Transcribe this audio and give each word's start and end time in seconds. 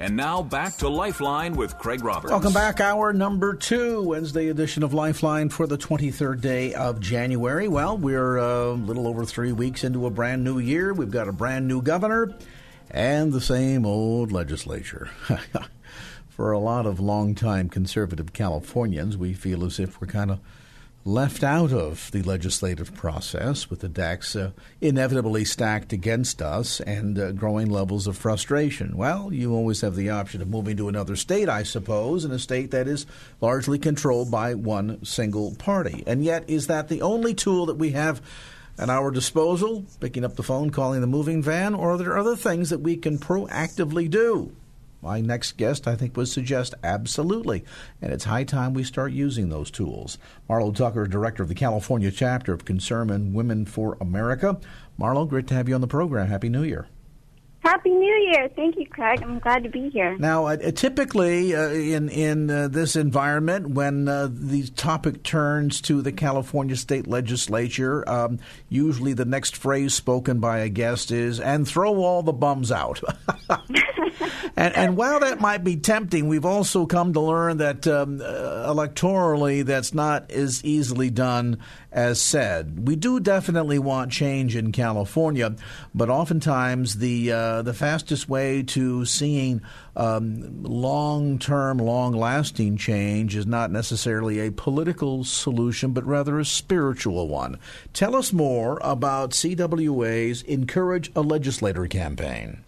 And 0.00 0.16
now 0.16 0.42
back 0.42 0.76
to 0.78 0.88
Lifeline 0.88 1.54
with 1.54 1.78
Craig 1.78 2.02
Roberts. 2.02 2.32
Welcome 2.32 2.52
back. 2.52 2.80
Hour 2.80 3.12
number 3.12 3.54
two, 3.54 4.02
Wednesday 4.02 4.48
edition 4.48 4.82
of 4.82 4.92
Lifeline 4.92 5.48
for 5.50 5.68
the 5.68 5.78
23rd 5.78 6.40
day 6.40 6.74
of 6.74 6.98
January. 6.98 7.68
Well, 7.68 7.96
we're 7.96 8.38
uh, 8.38 8.72
a 8.72 8.72
little 8.72 9.06
over 9.06 9.24
three 9.24 9.52
weeks 9.52 9.84
into 9.84 10.06
a 10.06 10.10
brand 10.10 10.42
new 10.42 10.58
year. 10.58 10.92
We've 10.92 11.12
got 11.12 11.28
a 11.28 11.32
brand 11.32 11.68
new 11.68 11.80
governor 11.80 12.34
and 12.90 13.32
the 13.32 13.40
same 13.40 13.86
old 13.86 14.32
legislature. 14.32 15.10
for 16.28 16.50
a 16.50 16.58
lot 16.58 16.86
of 16.86 16.98
longtime 16.98 17.68
conservative 17.68 18.32
Californians, 18.32 19.16
we 19.16 19.32
feel 19.32 19.64
as 19.64 19.78
if 19.78 20.00
we're 20.00 20.08
kind 20.08 20.32
of 20.32 20.40
left 21.06 21.44
out 21.44 21.70
of 21.70 22.10
the 22.12 22.22
legislative 22.22 22.94
process 22.94 23.68
with 23.68 23.80
the 23.80 23.88
decks 23.88 24.34
uh, 24.34 24.50
inevitably 24.80 25.44
stacked 25.44 25.92
against 25.92 26.40
us 26.40 26.80
and 26.80 27.18
uh, 27.18 27.30
growing 27.32 27.68
levels 27.68 28.06
of 28.06 28.16
frustration. 28.16 28.96
Well, 28.96 29.30
you 29.30 29.52
always 29.54 29.82
have 29.82 29.96
the 29.96 30.08
option 30.08 30.40
of 30.40 30.48
moving 30.48 30.78
to 30.78 30.88
another 30.88 31.14
state, 31.14 31.48
I 31.48 31.62
suppose, 31.62 32.24
in 32.24 32.30
a 32.30 32.38
state 32.38 32.70
that 32.70 32.88
is 32.88 33.04
largely 33.42 33.78
controlled 33.78 34.30
by 34.30 34.54
one 34.54 35.04
single 35.04 35.54
party. 35.56 36.02
And 36.06 36.24
yet, 36.24 36.48
is 36.48 36.68
that 36.68 36.88
the 36.88 37.02
only 37.02 37.34
tool 37.34 37.66
that 37.66 37.76
we 37.76 37.90
have? 37.90 38.22
At 38.76 38.90
our 38.90 39.12
disposal, 39.12 39.84
picking 40.00 40.24
up 40.24 40.34
the 40.34 40.42
phone, 40.42 40.70
calling 40.70 41.00
the 41.00 41.06
moving 41.06 41.44
van, 41.44 41.76
or 41.76 41.92
are 41.92 41.96
there 41.96 42.18
other 42.18 42.34
things 42.34 42.70
that 42.70 42.80
we 42.80 42.96
can 42.96 43.18
proactively 43.18 44.10
do? 44.10 44.50
My 45.04 45.20
next 45.20 45.58
guest, 45.58 45.86
I 45.86 45.96
think, 45.96 46.16
would 46.16 46.28
suggest 46.28 46.74
absolutely. 46.82 47.62
And 48.00 48.10
it's 48.10 48.24
high 48.24 48.44
time 48.44 48.72
we 48.72 48.84
start 48.84 49.12
using 49.12 49.50
those 49.50 49.70
tools. 49.70 50.16
Marlo 50.48 50.74
Tucker, 50.74 51.06
director 51.06 51.42
of 51.42 51.50
the 51.50 51.54
California 51.54 52.10
chapter 52.10 52.54
of 52.54 52.64
Concerned 52.64 53.34
Women 53.34 53.66
for 53.66 53.98
America. 54.00 54.58
Marlo, 54.98 55.28
great 55.28 55.46
to 55.48 55.54
have 55.54 55.68
you 55.68 55.74
on 55.74 55.82
the 55.82 55.86
program. 55.86 56.28
Happy 56.28 56.48
New 56.48 56.62
Year. 56.62 56.86
Happy 57.64 57.88
New 57.88 58.30
Year! 58.30 58.50
Thank 58.54 58.76
you, 58.76 58.86
Craig. 58.86 59.22
I'm 59.22 59.38
glad 59.38 59.62
to 59.62 59.70
be 59.70 59.88
here. 59.88 60.18
Now, 60.18 60.44
uh, 60.48 60.56
typically 60.72 61.56
uh, 61.56 61.70
in 61.70 62.10
in 62.10 62.50
uh, 62.50 62.68
this 62.68 62.94
environment, 62.94 63.70
when 63.70 64.06
uh, 64.06 64.28
the 64.30 64.66
topic 64.68 65.22
turns 65.22 65.80
to 65.82 66.02
the 66.02 66.12
California 66.12 66.76
State 66.76 67.06
Legislature, 67.06 68.06
um, 68.06 68.38
usually 68.68 69.14
the 69.14 69.24
next 69.24 69.56
phrase 69.56 69.94
spoken 69.94 70.40
by 70.40 70.58
a 70.58 70.68
guest 70.68 71.10
is 71.10 71.40
"and 71.40 71.66
throw 71.66 72.02
all 72.02 72.22
the 72.22 72.34
bums 72.34 72.70
out." 72.70 73.00
and, 74.56 74.76
and 74.76 74.96
while 74.98 75.20
that 75.20 75.40
might 75.40 75.64
be 75.64 75.76
tempting, 75.76 76.28
we've 76.28 76.44
also 76.44 76.84
come 76.84 77.14
to 77.14 77.20
learn 77.20 77.56
that 77.58 77.86
um, 77.86 78.20
uh, 78.20 78.72
electorally, 78.72 79.64
that's 79.64 79.94
not 79.94 80.30
as 80.30 80.62
easily 80.64 81.08
done 81.08 81.58
as 81.94 82.20
said. 82.20 82.86
We 82.88 82.96
do 82.96 83.20
definitely 83.20 83.78
want 83.78 84.10
change 84.10 84.56
in 84.56 84.72
California, 84.72 85.54
but 85.94 86.10
oftentimes 86.10 86.96
the 86.96 87.32
uh, 87.32 87.62
the 87.62 87.72
fastest 87.72 88.28
way 88.28 88.64
to 88.64 89.04
seeing 89.04 89.62
um, 89.96 90.64
long 90.64 91.38
term, 91.38 91.78
long 91.78 92.12
lasting 92.12 92.76
change 92.76 93.36
is 93.36 93.46
not 93.46 93.70
necessarily 93.70 94.40
a 94.40 94.50
political 94.50 95.22
solution, 95.22 95.92
but 95.92 96.04
rather 96.04 96.40
a 96.40 96.44
spiritual 96.44 97.28
one. 97.28 97.58
Tell 97.92 98.16
us 98.16 98.32
more 98.32 98.80
about 98.82 99.30
CWA's 99.30 100.42
Encourage 100.42 101.12
a 101.14 101.20
Legislator 101.20 101.86
campaign. 101.86 102.64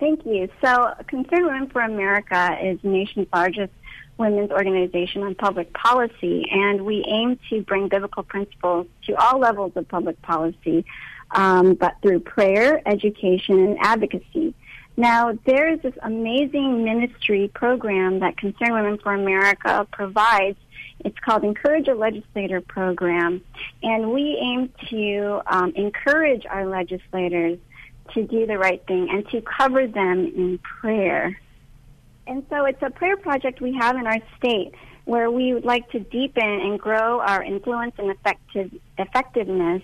Thank 0.00 0.26
you. 0.26 0.48
So, 0.62 0.92
Concerned 1.06 1.46
Women 1.46 1.68
for 1.68 1.82
America 1.82 2.58
is 2.62 2.78
the 2.82 2.88
nation's 2.88 3.28
largest 3.32 3.72
women's 4.18 4.50
organization 4.50 5.22
on 5.22 5.34
public 5.34 5.72
policy, 5.74 6.46
and 6.50 6.84
we 6.84 7.04
aim 7.06 7.38
to 7.50 7.62
bring 7.62 7.88
biblical 7.88 8.22
principles 8.22 8.86
to 9.06 9.14
all 9.14 9.38
levels 9.38 9.72
of 9.76 9.88
public 9.88 10.20
policy, 10.22 10.84
um, 11.32 11.74
but 11.74 11.96
through 12.02 12.20
prayer, 12.20 12.80
education, 12.86 13.58
and 13.58 13.78
advocacy. 13.80 14.54
Now, 14.96 15.38
there 15.44 15.70
is 15.72 15.80
this 15.82 15.94
amazing 16.02 16.82
ministry 16.84 17.50
program 17.52 18.20
that 18.20 18.38
Concerned 18.38 18.72
Women 18.72 18.98
for 18.98 19.12
America 19.12 19.86
provides. 19.92 20.56
It's 21.04 21.18
called 21.18 21.44
Encourage 21.44 21.88
a 21.88 21.94
Legislator 21.94 22.62
Program, 22.62 23.42
and 23.82 24.12
we 24.12 24.38
aim 24.40 24.72
to 24.88 25.42
um, 25.46 25.72
encourage 25.76 26.46
our 26.46 26.66
legislators 26.66 27.58
to 28.14 28.22
do 28.22 28.46
the 28.46 28.56
right 28.56 28.82
thing 28.86 29.08
and 29.10 29.28
to 29.28 29.42
cover 29.42 29.86
them 29.86 30.32
in 30.34 30.58
prayer. 30.58 31.38
And 32.26 32.44
so 32.50 32.64
it's 32.64 32.82
a 32.82 32.90
prayer 32.90 33.16
project 33.16 33.60
we 33.60 33.74
have 33.74 33.96
in 33.96 34.06
our 34.06 34.18
state 34.36 34.72
where 35.04 35.30
we 35.30 35.54
would 35.54 35.64
like 35.64 35.88
to 35.90 36.00
deepen 36.00 36.44
and 36.44 36.78
grow 36.78 37.20
our 37.20 37.42
influence 37.42 37.94
and 37.98 38.10
effective, 38.10 38.72
effectiveness 38.98 39.82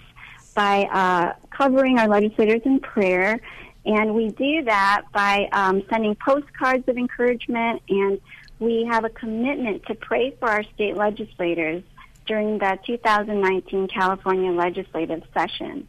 by 0.55 0.83
uh, 0.93 1.33
covering 1.51 1.99
our 1.99 2.09
legislators 2.09 2.61
in 2.65 2.81
prayer. 2.81 3.41
And 3.87 4.15
we 4.15 4.29
do 4.31 4.65
that 4.65 5.03
by 5.13 5.49
um, 5.53 5.83
sending 5.91 6.17
postcards 6.17 6.89
of 6.89 6.97
encouragement, 6.97 7.83
and 7.89 8.21
we 8.59 8.87
have 8.91 9.05
a 9.05 9.09
commitment 9.11 9.85
to 9.87 9.95
pray 9.95 10.35
for 10.39 10.49
our 10.49 10.63
state 10.75 10.97
legislators 10.97 11.83
during 12.27 12.59
the 12.59 12.79
2019 12.87 13.89
California 13.89 14.53
legislative 14.53 15.23
session. 15.35 15.89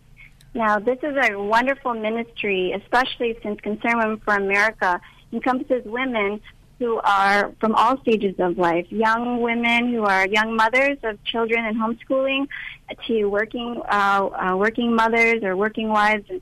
Now, 0.55 0.77
this 0.79 0.99
is 1.01 1.15
a 1.19 1.35
wonderful 1.35 1.93
ministry, 1.93 2.73
especially 2.73 3.37
since 3.41 3.59
Concerned 3.61 3.97
Women 3.97 4.21
for 4.23 4.35
America 4.35 5.01
encompasses 5.33 5.83
women 5.85 6.39
who 6.79 6.99
are 6.99 7.51
from 7.59 7.75
all 7.75 7.99
stages 8.01 8.35
of 8.39 8.57
life, 8.57 8.85
young 8.91 9.41
women 9.41 9.91
who 9.93 10.03
are 10.03 10.27
young 10.27 10.55
mothers 10.55 10.97
of 11.03 11.23
children 11.23 11.65
and 11.65 11.77
homeschooling, 11.77 12.47
to 13.07 13.25
working 13.25 13.81
uh, 13.89 14.25
uh, 14.25 14.55
working 14.57 14.95
mothers 14.95 15.43
or 15.43 15.55
working 15.55 15.89
wives, 15.89 16.25
and 16.29 16.41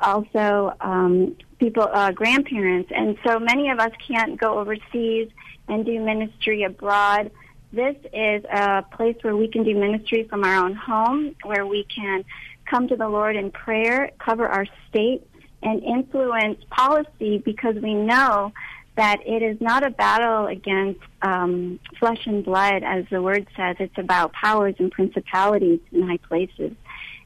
also 0.00 0.74
um, 0.80 1.36
people 1.58 1.88
uh, 1.92 2.12
grandparents. 2.12 2.90
And 2.94 3.18
so 3.26 3.38
many 3.38 3.70
of 3.70 3.78
us 3.78 3.92
can't 4.06 4.38
go 4.38 4.58
overseas 4.58 5.28
and 5.68 5.84
do 5.84 6.00
ministry 6.00 6.62
abroad. 6.64 7.30
This 7.72 7.96
is 8.12 8.44
a 8.44 8.84
place 8.90 9.16
where 9.22 9.36
we 9.36 9.48
can 9.48 9.62
do 9.64 9.74
ministry 9.76 10.24
from 10.24 10.44
our 10.44 10.56
own 10.64 10.74
home, 10.74 11.36
where 11.44 11.66
we 11.66 11.84
can 11.84 12.24
come 12.64 12.88
to 12.88 12.96
the 12.96 13.08
Lord 13.08 13.36
in 13.36 13.50
prayer, 13.50 14.10
cover 14.18 14.46
our 14.46 14.66
state, 14.88 15.26
and 15.62 15.82
influence 15.82 16.62
policy 16.70 17.38
because 17.38 17.76
we 17.76 17.94
know 17.94 18.52
that 18.96 19.18
it 19.26 19.42
is 19.42 19.60
not 19.60 19.86
a 19.86 19.90
battle 19.90 20.46
against 20.46 21.00
um, 21.22 21.78
flesh 21.98 22.26
and 22.26 22.44
blood, 22.44 22.82
as 22.82 23.04
the 23.10 23.22
word 23.22 23.46
says. 23.56 23.76
It's 23.78 23.96
about 23.98 24.32
powers 24.32 24.74
and 24.78 24.90
principalities 24.90 25.80
in 25.92 26.06
high 26.06 26.18
places. 26.18 26.72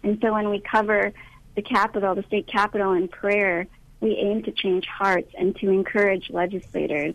And 0.02 0.18
so 0.20 0.32
when 0.32 0.50
we 0.50 0.60
cover 0.60 1.12
the 1.54 1.62
capital, 1.62 2.14
the 2.14 2.22
state 2.24 2.46
capital 2.46 2.92
in 2.92 3.08
prayer, 3.08 3.66
we 4.00 4.16
aim 4.16 4.42
to 4.42 4.52
change 4.52 4.86
hearts 4.86 5.32
and 5.38 5.56
to 5.56 5.70
encourage 5.70 6.30
legislators. 6.30 7.14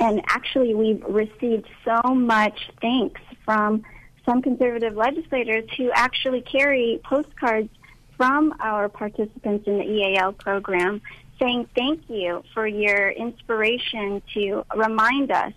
And 0.00 0.22
actually, 0.28 0.74
we've 0.74 1.04
received 1.04 1.68
so 1.84 2.14
much 2.14 2.70
thanks 2.80 3.20
from 3.44 3.84
some 4.24 4.40
conservative 4.40 4.96
legislators 4.96 5.68
who 5.76 5.90
actually 5.92 6.40
carry 6.40 7.00
postcards 7.04 7.68
from 8.22 8.54
our 8.60 8.88
participants 8.88 9.66
in 9.66 9.78
the 9.78 9.84
EAL 9.84 10.32
program 10.34 11.02
saying 11.40 11.66
thank 11.74 12.08
you 12.08 12.40
for 12.54 12.68
your 12.68 13.10
inspiration 13.10 14.22
to 14.32 14.64
remind 14.76 15.32
us 15.32 15.52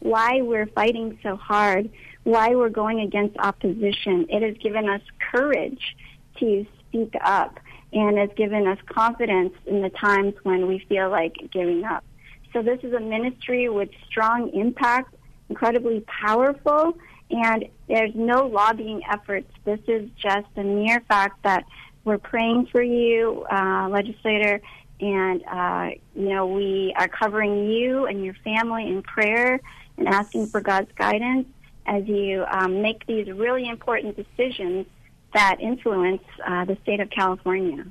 why 0.00 0.42
we're 0.42 0.66
fighting 0.66 1.18
so 1.22 1.34
hard, 1.36 1.88
why 2.24 2.54
we're 2.54 2.68
going 2.68 3.00
against 3.00 3.38
opposition. 3.38 4.26
It 4.28 4.42
has 4.42 4.54
given 4.58 4.86
us 4.86 5.00
courage 5.32 5.96
to 6.40 6.66
speak 6.80 7.14
up 7.24 7.58
and 7.94 8.18
has 8.18 8.28
given 8.36 8.66
us 8.66 8.76
confidence 8.84 9.54
in 9.64 9.80
the 9.80 9.88
times 9.88 10.34
when 10.42 10.66
we 10.66 10.80
feel 10.90 11.08
like 11.08 11.36
giving 11.50 11.84
up. 11.84 12.04
So 12.52 12.60
this 12.60 12.80
is 12.82 12.92
a 12.92 13.00
ministry 13.00 13.70
with 13.70 13.88
strong 14.06 14.50
impact, 14.50 15.14
incredibly 15.48 16.00
powerful, 16.00 16.98
and 17.30 17.64
there's 17.88 18.14
no 18.14 18.46
lobbying 18.46 19.00
efforts. 19.10 19.50
This 19.64 19.80
is 19.88 20.10
just 20.22 20.48
a 20.56 20.64
mere 20.64 21.00
fact 21.08 21.42
that 21.44 21.64
we're 22.04 22.18
praying 22.18 22.66
for 22.66 22.82
you, 22.82 23.44
uh, 23.50 23.88
legislator, 23.88 24.60
and 25.00 25.42
uh, 25.46 25.90
you 26.14 26.28
know 26.28 26.46
we 26.46 26.94
are 26.96 27.08
covering 27.08 27.70
you 27.70 28.06
and 28.06 28.24
your 28.24 28.34
family 28.44 28.86
in 28.86 29.02
prayer 29.02 29.60
and 29.96 30.08
asking 30.08 30.46
for 30.46 30.60
God's 30.60 30.90
guidance 30.92 31.46
as 31.86 32.06
you 32.06 32.44
um, 32.50 32.82
make 32.82 33.06
these 33.06 33.30
really 33.30 33.68
important 33.68 34.16
decisions 34.16 34.86
that 35.34 35.56
influence 35.60 36.22
uh, 36.46 36.64
the 36.64 36.76
state 36.82 37.00
of 37.00 37.10
California. 37.10 37.84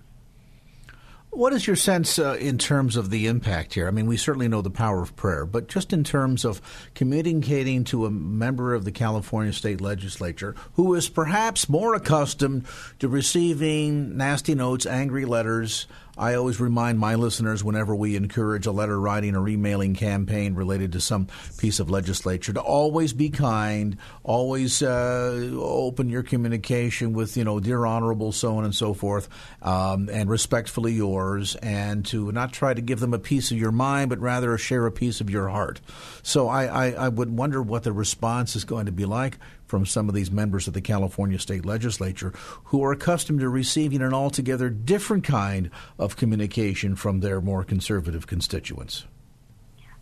What 1.31 1.53
is 1.53 1.67
your 1.67 1.75
sense 1.75 2.17
uh, 2.17 2.37
in 2.39 2.57
terms 2.57 2.95
of 2.95 3.11
the 3.11 3.27
impact 3.27 3.75
here? 3.75 3.87
I 3.87 3.91
mean, 3.91 4.07
we 4.07 4.17
certainly 4.17 4.47
know 4.47 4.63
the 4.63 4.71
power 4.71 5.03
of 5.03 5.15
prayer, 5.15 5.45
but 5.45 5.67
just 5.67 5.93
in 5.93 6.03
terms 6.03 6.43
of 6.43 6.59
communicating 6.95 7.83
to 7.85 8.07
a 8.07 8.09
member 8.09 8.73
of 8.73 8.83
the 8.83 8.91
California 8.91 9.53
state 9.53 9.79
legislature 9.79 10.55
who 10.73 10.95
is 10.95 11.07
perhaps 11.07 11.69
more 11.69 11.93
accustomed 11.93 12.65
to 12.97 13.07
receiving 13.07 14.17
nasty 14.17 14.55
notes, 14.55 14.87
angry 14.87 15.25
letters, 15.25 15.85
I 16.19 16.35
always 16.35 16.59
remind 16.59 16.99
my 16.99 17.15
listeners 17.15 17.63
whenever 17.63 17.95
we 17.95 18.17
encourage 18.17 18.65
a 18.65 18.73
letter 18.73 18.99
writing 18.99 19.37
or 19.37 19.47
emailing 19.47 19.95
campaign 19.95 20.53
related 20.53 20.91
to 20.91 20.99
some 20.99 21.29
piece 21.57 21.79
of 21.79 21.89
legislature 21.89 22.51
to 22.51 22.59
always 22.59 23.13
be 23.13 23.29
kind, 23.29 23.95
always 24.23 24.83
uh, 24.83 25.49
open 25.55 26.09
your 26.09 26.23
communication 26.23 27.13
with, 27.13 27.37
you 27.37 27.45
know, 27.45 27.61
dear 27.61 27.85
honorable, 27.85 28.33
so 28.33 28.57
on 28.57 28.65
and 28.65 28.75
so 28.75 28.93
forth, 28.93 29.29
um, 29.61 30.09
and 30.11 30.29
respectfully 30.29 30.91
yours, 30.91 31.55
and 31.55 32.05
to 32.07 32.33
not 32.33 32.51
try 32.51 32.73
to 32.73 32.81
give 32.81 32.99
them 32.99 33.13
a 33.13 33.19
piece 33.19 33.51
of 33.51 33.57
your 33.57 33.71
mind, 33.71 34.09
but 34.09 34.19
rather 34.19 34.57
share 34.57 34.85
a 34.85 34.91
piece 34.91 35.21
of 35.21 35.29
your 35.29 35.47
heart. 35.47 35.79
So 36.21 36.49
I, 36.49 36.65
I, 36.65 36.91
I 36.91 37.07
would 37.07 37.35
wonder 37.35 37.61
what 37.61 37.83
the 37.83 37.93
response 37.93 38.57
is 38.57 38.65
going 38.65 38.87
to 38.87 38.91
be 38.91 39.05
like 39.05 39.37
from 39.69 39.85
some 39.85 40.09
of 40.09 40.15
these 40.15 40.31
members 40.31 40.67
of 40.67 40.73
the 40.73 40.81
California 40.81 41.37
state 41.37 41.63
legislature 41.63 42.33
who 42.65 42.83
are 42.83 42.91
accustomed 42.91 43.39
to 43.39 43.47
receiving 43.47 44.01
an 44.01 44.13
altogether 44.13 44.69
different 44.69 45.23
kind 45.23 45.69
of 45.99 46.17
communication 46.17 46.95
from 46.95 47.19
their 47.19 47.39
more 47.39 47.63
conservative 47.63 48.25
constituents. 48.25 49.05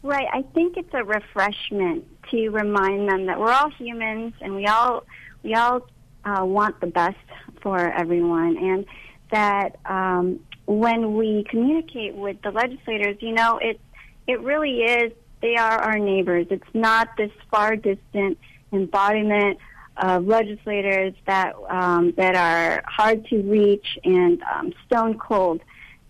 Right. 0.01 0.27
I 0.31 0.43
think 0.53 0.77
it's 0.77 0.93
a 0.93 1.03
refreshment 1.03 2.05
to 2.31 2.49
remind 2.49 3.09
them 3.09 3.25
that 3.25 3.39
we're 3.39 3.51
all 3.51 3.69
humans 3.69 4.33
and 4.39 4.55
we 4.55 4.65
all 4.65 5.03
we 5.43 5.53
all 5.53 5.87
uh, 6.23 6.45
want 6.45 6.79
the 6.79 6.87
best 6.87 7.17
for 7.61 7.77
everyone, 7.77 8.57
and 8.57 8.85
that 9.31 9.79
um, 9.85 10.39
when 10.65 11.15
we 11.15 11.45
communicate 11.49 12.15
with 12.15 12.41
the 12.41 12.51
legislators, 12.51 13.17
you 13.19 13.33
know, 13.33 13.59
it 13.61 13.79
it 14.27 14.39
really 14.41 14.81
is 14.81 15.11
they 15.41 15.55
are 15.55 15.77
our 15.79 15.99
neighbors. 15.99 16.47
It's 16.49 16.73
not 16.73 17.09
this 17.17 17.31
far 17.51 17.75
distant 17.75 18.37
embodiment 18.71 19.57
of 19.97 20.25
legislators 20.25 21.13
that 21.25 21.55
um, 21.69 22.13
that 22.17 22.35
are 22.35 22.83
hard 22.85 23.25
to 23.27 23.41
reach 23.41 23.97
and 24.03 24.41
um, 24.43 24.73
stone 24.85 25.17
cold. 25.17 25.61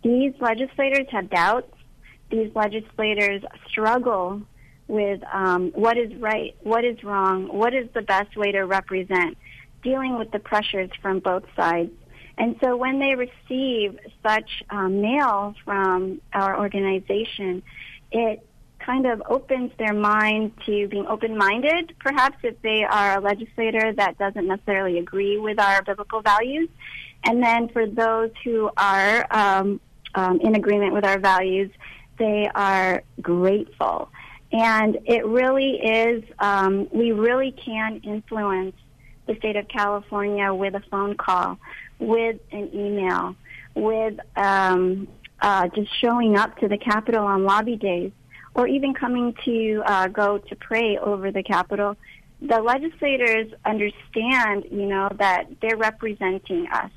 These 0.03 0.33
legislators 0.39 1.07
have 1.11 1.29
doubts. 1.29 1.73
These 2.29 2.53
legislators 2.55 3.43
struggle 3.69 4.41
with 4.87 5.21
um, 5.33 5.71
what 5.73 5.97
is 5.97 6.13
right, 6.15 6.55
what 6.61 6.83
is 6.85 7.03
wrong, 7.03 7.47
what 7.47 7.73
is 7.73 7.87
the 7.93 8.01
best 8.01 8.35
way 8.35 8.51
to 8.51 8.61
represent, 8.61 9.37
dealing 9.83 10.17
with 10.17 10.31
the 10.31 10.39
pressures 10.39 10.89
from 11.01 11.19
both 11.19 11.43
sides. 11.55 11.91
And 12.37 12.55
so 12.63 12.77
when 12.77 12.99
they 12.99 13.15
receive 13.15 13.97
such 14.23 14.63
um, 14.69 15.01
mail 15.01 15.55
from 15.65 16.21
our 16.33 16.59
organization, 16.59 17.63
it 18.11 18.46
kind 18.87 19.05
of 19.05 19.21
opens 19.29 19.69
their 19.77 19.93
mind 19.93 20.53
to 20.65 20.87
being 20.87 21.05
open 21.07 21.37
minded, 21.37 21.93
perhaps 21.99 22.37
if 22.41 22.59
they 22.61 22.85
are 22.85 23.17
a 23.17 23.21
legislator 23.21 23.91
that 23.93 24.17
doesn't 24.17 24.47
necessarily 24.47 24.97
agree 24.97 25.37
with 25.37 25.59
our 25.59 25.83
biblical 25.83 26.21
values. 26.21 26.69
And 27.25 27.43
then 27.43 27.67
for 27.67 27.85
those 27.85 28.31
who 28.45 28.69
are 28.77 29.27
um, 29.29 29.81
um, 30.15 30.39
in 30.39 30.55
agreement 30.55 30.93
with 30.93 31.03
our 31.03 31.19
values, 31.19 31.69
they 32.17 32.49
are 32.55 33.03
grateful. 33.21 34.09
And 34.53 34.97
it 35.05 35.25
really 35.25 35.71
is, 35.71 36.23
um, 36.39 36.87
we 36.93 37.11
really 37.11 37.51
can 37.51 37.99
influence 38.05 38.75
the 39.25 39.35
state 39.35 39.57
of 39.57 39.67
California 39.67 40.53
with 40.53 40.73
a 40.75 40.83
phone 40.89 41.17
call, 41.17 41.59
with 41.99 42.37
an 42.53 42.69
email, 42.73 43.35
with 43.75 44.17
um, 44.37 45.09
uh, 45.41 45.67
just 45.75 45.91
showing 45.99 46.37
up 46.37 46.57
to 46.59 46.69
the 46.69 46.77
Capitol 46.77 47.25
on 47.25 47.43
lobby 47.43 47.75
days 47.75 48.13
or 48.57 48.67
even 48.67 48.93
coming 48.95 49.35
to 49.45 49.83
uh, 49.85 50.07
go 50.07 50.39
to 50.39 50.55
pray 50.55 50.97
over 50.97 51.31
the 51.31 51.43
Capitol, 51.43 51.95
the 52.41 52.59
legislators 52.59 53.53
understand, 53.63 54.65
you 54.71 54.87
know, 54.87 55.09
that 55.19 55.45
they're 55.61 55.77
representing 55.77 56.67
us. 56.73 56.91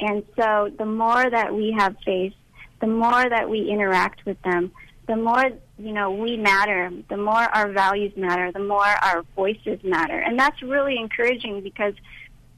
And 0.00 0.24
so 0.36 0.70
the 0.76 0.84
more 0.84 1.30
that 1.30 1.54
we 1.54 1.74
have 1.78 1.96
faith, 2.04 2.34
the 2.80 2.88
more 2.88 3.28
that 3.28 3.48
we 3.48 3.70
interact 3.70 4.26
with 4.26 4.40
them, 4.42 4.72
the 5.06 5.16
more, 5.16 5.44
you 5.78 5.92
know, 5.92 6.10
we 6.10 6.36
matter, 6.36 6.90
the 7.08 7.16
more 7.16 7.34
our 7.34 7.70
values 7.70 8.12
matter, 8.16 8.50
the 8.50 8.58
more 8.58 8.84
our 8.84 9.22
voices 9.36 9.78
matter. 9.84 10.18
And 10.18 10.36
that's 10.38 10.60
really 10.60 10.98
encouraging 10.98 11.62
because 11.62 11.94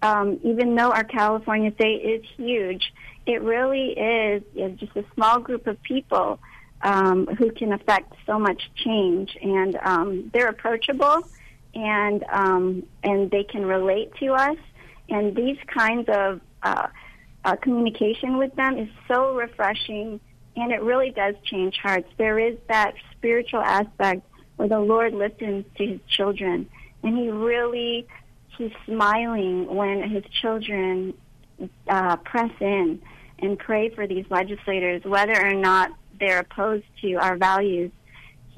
um, 0.00 0.40
even 0.42 0.74
though 0.74 0.90
our 0.90 1.04
California 1.04 1.70
state 1.74 2.02
is 2.02 2.24
huge, 2.36 2.94
it 3.26 3.42
really 3.42 3.90
is, 3.90 4.42
is 4.54 4.78
just 4.80 4.96
a 4.96 5.04
small 5.14 5.38
group 5.38 5.66
of 5.66 5.80
people 5.82 6.40
um, 6.82 7.26
who 7.26 7.50
can 7.50 7.72
affect 7.72 8.12
so 8.26 8.38
much 8.38 8.70
change, 8.76 9.36
and 9.42 9.76
um, 9.82 10.30
they're 10.32 10.48
approachable, 10.48 11.28
and 11.74 12.24
um, 12.30 12.86
and 13.02 13.30
they 13.30 13.44
can 13.44 13.66
relate 13.66 14.12
to 14.20 14.32
us, 14.32 14.56
and 15.08 15.34
these 15.34 15.58
kinds 15.66 16.08
of 16.08 16.40
uh, 16.62 16.86
uh, 17.44 17.56
communication 17.56 18.38
with 18.38 18.54
them 18.56 18.78
is 18.78 18.88
so 19.06 19.34
refreshing, 19.34 20.20
and 20.56 20.72
it 20.72 20.82
really 20.82 21.10
does 21.10 21.34
change 21.44 21.76
hearts. 21.82 22.08
There 22.16 22.38
is 22.38 22.56
that 22.68 22.94
spiritual 23.16 23.60
aspect 23.60 24.22
where 24.56 24.68
the 24.68 24.80
Lord 24.80 25.14
listens 25.14 25.64
to 25.76 25.86
His 25.86 26.00
children, 26.08 26.68
and 27.02 27.18
He 27.18 27.28
really 27.28 28.06
He's 28.56 28.72
smiling 28.86 29.72
when 29.72 30.08
His 30.08 30.24
children 30.40 31.14
uh, 31.88 32.16
press 32.16 32.50
in 32.60 33.00
and 33.40 33.58
pray 33.58 33.88
for 33.90 34.06
these 34.06 34.24
legislators, 34.30 35.02
whether 35.04 35.40
or 35.40 35.54
not 35.54 35.92
they're 36.18 36.40
opposed 36.40 36.84
to 37.02 37.14
our 37.14 37.36
values, 37.36 37.90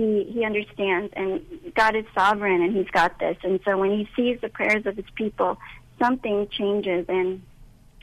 he 0.01 0.25
he 0.33 0.45
understands, 0.47 1.13
and 1.15 1.45
God 1.75 1.95
is 1.95 2.07
sovereign, 2.15 2.63
and 2.63 2.75
He's 2.75 2.89
got 2.89 3.19
this. 3.19 3.37
And 3.43 3.61
so 3.65 3.77
when 3.77 3.91
He 3.91 4.09
sees 4.17 4.41
the 4.41 4.49
prayers 4.49 4.87
of 4.87 4.97
His 4.97 5.05
people, 5.15 5.59
something 5.99 6.49
changes, 6.49 7.05
and 7.09 7.43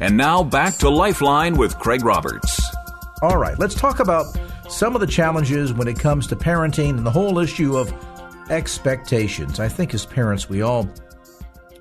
And 0.00 0.16
now 0.16 0.42
back 0.42 0.76
to 0.78 0.90
Lifeline 0.90 1.56
with 1.56 1.78
Craig 1.78 2.04
Roberts. 2.04 2.60
All 3.22 3.38
right, 3.38 3.58
let's 3.58 3.74
talk 3.74 4.00
about 4.00 4.26
some 4.68 4.94
of 4.94 5.00
the 5.00 5.06
challenges 5.06 5.72
when 5.72 5.88
it 5.88 5.98
comes 5.98 6.26
to 6.28 6.36
parenting 6.36 6.90
and 6.90 7.06
the 7.06 7.10
whole 7.10 7.38
issue 7.38 7.76
of 7.76 7.92
expectations. 8.50 9.60
I 9.60 9.68
think 9.68 9.94
as 9.94 10.06
parents, 10.06 10.48
we 10.48 10.62
all 10.62 10.88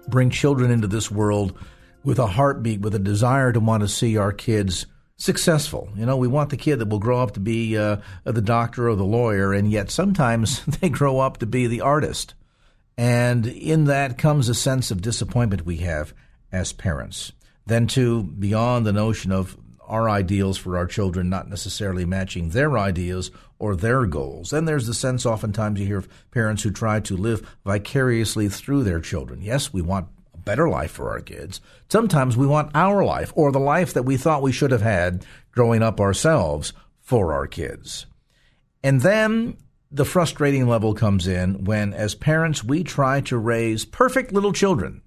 bring 0.08 0.30
children 0.30 0.72
into 0.72 0.88
this 0.88 1.10
world 1.10 1.58
with 2.04 2.20
a 2.20 2.28
heartbeat, 2.28 2.82
with 2.82 2.96
a 2.96 3.00
desire 3.00 3.52
to 3.52 3.60
want 3.60 3.82
to 3.82 3.88
see 3.88 4.18
our 4.18 4.34
kids 4.34 4.86
successful. 5.16 5.90
You 5.96 6.06
know, 6.06 6.18
we 6.18 6.28
want 6.28 6.50
the 6.50 6.58
kid 6.58 6.80
that 6.80 6.90
will 6.90 7.00
grow 7.00 7.22
up 7.22 7.32
to 7.32 7.40
be 7.40 7.78
uh, 7.78 7.98
the 8.26 8.42
doctor 8.42 8.90
or 8.90 8.96
the 8.96 9.06
lawyer, 9.06 9.54
and 9.54 9.72
yet 9.72 9.90
sometimes 9.90 10.64
they 10.66 10.90
grow 10.90 11.20
up 11.20 11.38
to 11.38 11.46
be 11.46 11.68
the 11.68 11.82
artist. 11.82 12.34
And 12.98 13.48
in 13.48 13.86
that 13.86 14.18
comes 14.18 14.50
a 14.50 14.54
sense 14.54 14.92
of 14.92 15.02
disappointment 15.02 15.66
we 15.66 15.78
have 15.78 16.14
as 16.52 16.74
parents. 16.74 17.32
Then, 17.66 17.88
too, 17.88 18.24
beyond 18.24 18.86
the 18.86 18.94
notion 18.94 19.32
of 19.32 19.58
our 19.94 20.10
ideals 20.10 20.58
for 20.58 20.76
our 20.76 20.88
children 20.88 21.30
not 21.30 21.48
necessarily 21.48 22.04
matching 22.04 22.50
their 22.50 22.80
ideas 22.80 23.30
or 23.60 23.76
their 23.76 24.08
goals. 24.08 24.50
Then 24.50 24.66
there's 24.66 24.88
the 24.88 24.94
sense 24.96 25.24
oftentimes 25.24 25.80
you 25.80 25.86
hear 25.86 26.00
of 26.00 26.10
parents 26.32 26.64
who 26.64 26.72
try 26.72 27.00
to 27.02 27.16
live 27.16 27.48
vicariously 27.64 28.50
through 28.50 28.86
their 28.86 29.00
children. 29.00 29.44
Yes, 29.44 29.72
we 29.72 29.84
want 29.84 30.08
a 30.34 30.38
better 30.40 30.68
life 30.68 30.90
for 30.90 31.12
our 31.12 31.20
kids. 31.20 31.62
Sometimes 31.90 32.36
we 32.36 32.48
want 32.48 32.72
our 32.74 33.06
life 33.06 33.32
or 33.36 33.52
the 33.52 33.60
life 33.60 33.94
that 33.94 34.02
we 34.02 34.18
thought 34.18 34.42
we 34.42 34.52
should 34.52 34.72
have 34.72 34.82
had 34.82 35.28
growing 35.52 35.84
up 35.84 36.02
ourselves 36.02 36.74
for 37.00 37.32
our 37.32 37.46
kids. 37.46 38.08
And 38.84 39.02
then 39.02 39.58
the 39.92 40.06
frustrating 40.06 40.68
level 40.68 40.96
comes 40.96 41.28
in 41.28 41.66
when, 41.66 41.94
as 41.94 42.16
parents, 42.16 42.64
we 42.64 42.84
try 42.84 43.22
to 43.22 43.38
raise 43.38 43.86
perfect 43.86 44.34
little 44.34 44.54
children, 44.54 45.04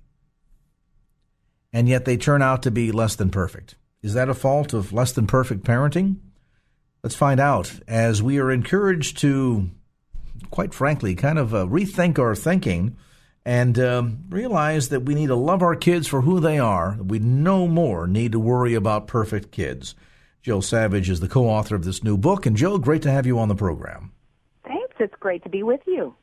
and 1.73 1.89
yet 1.89 2.05
they 2.05 2.17
turn 2.17 2.41
out 2.41 2.63
to 2.63 2.71
be 2.71 2.93
less 2.93 3.17
than 3.17 3.31
perfect. 3.31 3.75
Is 4.07 4.15
that 4.15 4.29
a 4.29 4.35
fault 4.35 4.73
of 4.73 4.93
less 4.93 5.11
than 5.11 5.27
perfect 5.27 5.65
parenting? 5.65 6.19
Let's 7.03 7.17
find 7.17 7.41
out 7.41 7.73
as 7.89 8.23
we 8.23 8.39
are 8.39 8.53
encouraged 8.53 9.19
to, 9.19 9.69
quite 10.53 10.73
frankly, 10.73 11.17
kind 11.17 11.41
of 11.41 11.53
uh, 11.53 11.67
rethink 11.67 12.17
our 12.17 12.37
thinking 12.37 12.97
and 13.45 13.77
um, 13.81 14.23
realize 14.29 14.91
that 14.91 15.01
we 15.01 15.17
need 15.17 15.27
to 15.27 15.35
love 15.35 15.61
our 15.61 15.75
kids 15.75 16.07
for 16.07 16.21
who 16.21 16.39
they 16.39 16.57
are. 16.57 16.97
We 17.03 17.19
no 17.19 17.67
more 17.67 18.07
need 18.07 18.31
to 18.31 18.39
worry 18.39 18.75
about 18.75 19.09
perfect 19.09 19.51
kids. 19.51 19.97
Jill 20.41 20.63
Savage 20.63 21.11
is 21.11 21.19
the 21.19 21.29
co 21.29 21.49
author 21.49 21.75
of 21.75 21.85
this 21.85 22.05
new 22.05 22.17
book. 22.17 22.47
And 22.47 22.57
Jill, 22.57 22.79
great 22.79 23.03
to 23.03 23.11
have 23.11 23.27
you 23.27 23.41
on 23.41 23.49
the 23.49 23.57
program. 23.57 24.13
Thanks. 24.65 24.95
It's 25.01 25.17
great 25.19 25.43
to 25.43 25.49
be 25.49 25.65
with 25.65 25.81
you. 25.85 26.15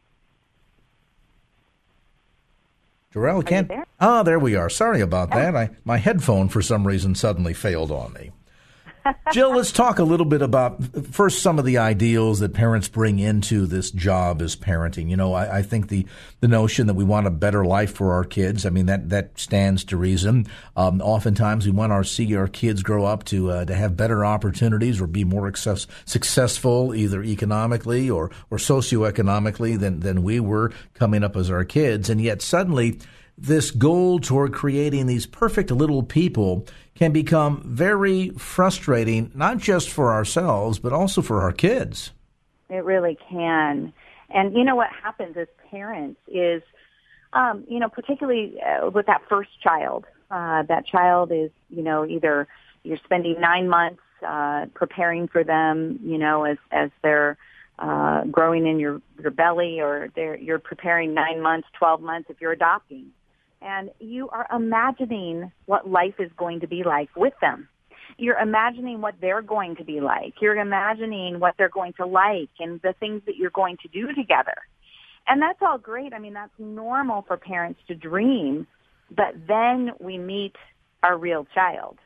Jarrell 3.14 3.46
can't. 3.46 3.68
There? 3.68 3.86
Ah, 4.00 4.24
there 4.24 4.40
we 4.40 4.56
are. 4.56 4.70
Sorry 4.70 5.02
about 5.02 5.30
oh. 5.34 5.40
that. 5.40 5.56
I 5.56 5.70
my 5.86 5.98
headphone 5.98 6.50
for 6.50 6.62
some 6.62 6.88
reason 6.88 7.16
suddenly 7.16 7.54
failed 7.54 7.92
on 7.92 8.14
me. 8.14 8.32
Jill, 9.32 9.56
let's 9.56 9.72
talk 9.72 10.00
a 10.00 10.04
little 10.04 10.26
bit 10.26 10.42
about 10.42 10.82
first 11.12 11.42
some 11.42 11.60
of 11.60 11.66
the 11.66 11.78
ideals 11.78 12.40
that 12.40 12.54
parents 12.54 12.88
bring 12.88 13.20
into 13.20 13.66
this 13.66 13.92
job 13.92 14.42
as 14.42 14.56
parenting. 14.56 15.10
You 15.10 15.18
know, 15.18 15.34
I, 15.34 15.58
I, 15.58 15.62
think 15.62 15.90
the 15.90 16.06
the 16.40 16.48
notion 16.48 16.88
that 16.88 16.94
we 16.94 17.04
want 17.04 17.28
a 17.28 17.32
better 17.32 17.66
life 17.66 17.94
for 17.94 18.14
our 18.14 18.24
kids. 18.24 18.66
I 18.66 18.70
mean, 18.70 18.86
that 18.86 19.10
that 19.10 19.38
stands 19.40 19.84
to 19.86 19.98
reason. 19.98 20.48
Um, 20.76 21.02
oftentimes, 21.02 21.66
we 21.66 21.72
want 21.72 21.92
our 21.92 22.04
see 22.04 22.36
our 22.36 22.48
kids 22.48 22.84
grow 22.84 23.06
up 23.06 23.26
to 23.26 23.52
uh, 23.52 23.66
to 23.66 23.76
have 23.76 23.98
better 23.98 24.26
opportunities 24.26 25.02
or 25.02 25.08
be 25.08 25.24
more 25.24 25.52
successful, 25.56 26.96
either 26.96 27.24
economically 27.24 28.10
or 28.10 28.32
or 28.50 28.58
socioeconomically 28.58 29.80
than 29.80 30.00
than 30.00 30.24
we 30.24 30.40
were 30.40 30.72
coming 30.94 31.24
up 31.24 31.36
as 31.36 31.50
our 31.50 31.66
kids. 31.66 32.10
And 32.10 32.22
yet, 32.22 32.42
suddenly 32.42 33.00
this 33.38 33.72
goal 33.72 34.20
toward 34.20 34.54
creating 34.54 35.08
these 35.08 35.26
perfect 35.26 35.72
little 35.72 36.04
people 36.04 36.66
can 36.96 37.12
become 37.12 37.62
very 37.66 38.30
frustrating, 38.32 39.32
not 39.34 39.58
just 39.58 39.90
for 39.90 40.14
ourselves, 40.14 40.80
but 40.80 40.94
also 40.94 41.22
for 41.22 41.42
our 41.42 41.52
kids. 41.52 42.12
It 42.70 42.84
really 42.84 43.18
can. 43.30 43.94
And 44.30 44.54
you 44.56 44.64
know 44.64 44.76
what 44.76 44.90
happens 45.04 45.36
as 45.38 45.48
parents 45.72 46.20
is, 46.28 46.62
um, 47.34 47.64
you 47.68 47.80
know, 47.80 47.90
particularly 47.90 48.56
uh, 48.62 48.90
with 48.90 49.08
that 49.08 49.22
first 49.28 49.50
child, 49.62 50.06
uh, 50.30 50.64
that 50.64 50.86
child 50.86 51.32
is, 51.32 51.52
you 51.70 51.84
know, 51.84 52.06
either 52.06 52.48
you're 52.84 52.98
spending 53.04 53.40
nine 53.40 53.68
months 53.68 54.02
uh, 54.26 54.68
preparing 54.74 55.28
for 55.28 55.44
them, 55.44 56.00
you 56.04 56.18
know, 56.18 56.44
as 56.44 56.58
as 56.72 56.90
they're 57.02 57.38
uh, 57.80 58.24
growing 58.26 58.68
in 58.68 58.80
your 58.80 59.02
your 59.20 59.32
belly, 59.32 59.82
or 59.82 60.10
you're 60.16 60.60
preparing 60.60 61.14
nine 61.14 61.42
months, 61.42 61.68
twelve 61.78 62.02
months 62.02 62.30
if 62.30 62.40
you're 62.40 62.52
adopting 62.52 63.12
and 63.64 63.90
you 64.00 64.30
are 64.30 64.48
imagining 64.54 65.52
what 65.66 65.90
life 65.90 66.16
is 66.20 66.32
going 66.38 66.60
to 66.62 66.68
be 66.68 66.84
like 66.84 67.10
with 67.16 67.34
them. 67.42 67.68
You're 68.18 68.38
imagining 68.38 69.02
what 69.02 69.16
they're 69.22 69.42
going 69.42 69.76
to 69.78 69.84
be 69.84 70.02
like. 70.02 70.36
You're 70.42 70.58
imagining 70.58 71.40
what 71.40 71.56
they're 71.58 71.70
going 71.70 71.94
to 71.94 72.06
like 72.06 72.50
and 72.60 72.80
the 72.82 72.94
things 73.00 73.22
that 73.26 73.38
you're 73.38 73.50
going 73.50 73.78
to 73.82 73.88
do 73.88 74.14
together. 74.14 74.56
And 75.28 75.42
that's 75.42 75.60
all 75.62 75.78
great. 75.78 76.14
I 76.14 76.20
mean, 76.20 76.34
that's 76.34 76.52
normal 76.60 77.24
for 77.28 77.38
parents 77.38 77.80
to 77.88 77.96
dream, 77.96 78.68
but 79.10 79.34
then 79.48 79.92
we 80.00 80.18
meet 80.18 80.56
our 81.02 81.18
real 81.18 81.48
child. 81.56 81.98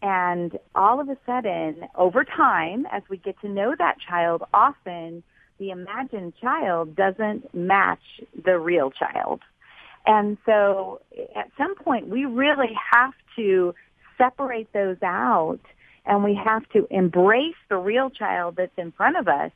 And 0.00 0.58
all 0.74 1.00
of 1.00 1.08
a 1.08 1.16
sudden, 1.26 1.88
over 1.96 2.24
time, 2.24 2.86
as 2.90 3.02
we 3.08 3.18
get 3.18 3.40
to 3.40 3.48
know 3.48 3.74
that 3.78 3.96
child, 4.08 4.42
often 4.54 5.22
the 5.58 5.70
imagined 5.70 6.34
child 6.40 6.96
doesn't 6.96 7.54
match 7.54 8.02
the 8.44 8.58
real 8.58 8.90
child. 8.90 9.42
And 10.06 10.36
so 10.44 11.00
at 11.34 11.50
some 11.56 11.74
point 11.76 12.08
we 12.08 12.24
really 12.24 12.76
have 12.92 13.12
to 13.36 13.74
separate 14.18 14.72
those 14.72 14.96
out 15.02 15.60
and 16.04 16.24
we 16.24 16.34
have 16.34 16.68
to 16.70 16.86
embrace 16.90 17.54
the 17.68 17.76
real 17.76 18.10
child 18.10 18.56
that's 18.56 18.76
in 18.76 18.92
front 18.92 19.16
of 19.16 19.28
us 19.28 19.52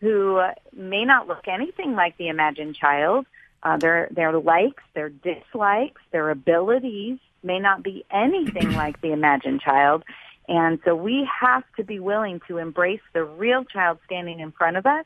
who 0.00 0.42
may 0.72 1.04
not 1.04 1.28
look 1.28 1.46
anything 1.46 1.94
like 1.94 2.16
the 2.16 2.28
imagined 2.28 2.74
child. 2.74 3.26
Uh, 3.62 3.76
their, 3.76 4.08
their 4.10 4.32
likes, 4.32 4.82
their 4.94 5.08
dislikes, 5.08 6.00
their 6.10 6.30
abilities 6.30 7.18
may 7.44 7.60
not 7.60 7.82
be 7.82 8.04
anything 8.10 8.72
like 8.76 9.00
the 9.00 9.12
imagined 9.12 9.60
child. 9.60 10.02
And 10.48 10.80
so 10.84 10.96
we 10.96 11.28
have 11.40 11.62
to 11.76 11.84
be 11.84 12.00
willing 12.00 12.40
to 12.48 12.58
embrace 12.58 13.00
the 13.12 13.22
real 13.22 13.64
child 13.64 13.98
standing 14.04 14.40
in 14.40 14.50
front 14.50 14.76
of 14.76 14.86
us 14.86 15.04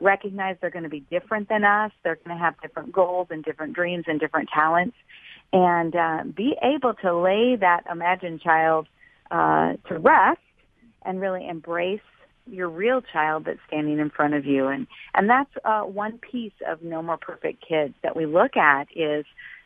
recognize 0.00 0.56
they're 0.60 0.70
going 0.70 0.84
to 0.84 0.88
be 0.88 1.00
different 1.00 1.48
than 1.48 1.64
us. 1.64 1.92
They're 2.02 2.16
going 2.16 2.36
to 2.36 2.42
have 2.42 2.60
different 2.60 2.92
goals 2.92 3.28
and 3.30 3.44
different 3.44 3.74
dreams 3.74 4.04
and 4.06 4.20
different 4.20 4.48
talents, 4.52 4.96
and 5.52 5.94
uh, 5.94 6.24
be 6.24 6.56
able 6.62 6.94
to 6.94 7.16
lay 7.16 7.56
that 7.56 7.84
imagined 7.90 8.40
child 8.40 8.86
uh, 9.30 9.74
to 9.88 9.98
rest 9.98 10.40
and 11.02 11.20
really 11.20 11.46
embrace 11.46 12.00
your 12.46 12.68
real 12.68 13.00
child 13.00 13.46
that's 13.46 13.58
standing 13.66 13.98
in 13.98 14.10
front 14.10 14.34
of 14.34 14.44
you. 14.44 14.66
And 14.66 14.86
and 15.14 15.28
that's 15.28 15.50
uh, 15.64 15.82
one 15.82 16.18
piece 16.18 16.52
of 16.66 16.82
No 16.82 17.02
More 17.02 17.16
Perfect 17.16 17.64
Kids 17.66 17.94
that 18.02 18.16
we 18.16 18.26
look 18.26 18.56
at 18.56 18.88
is 18.94 19.24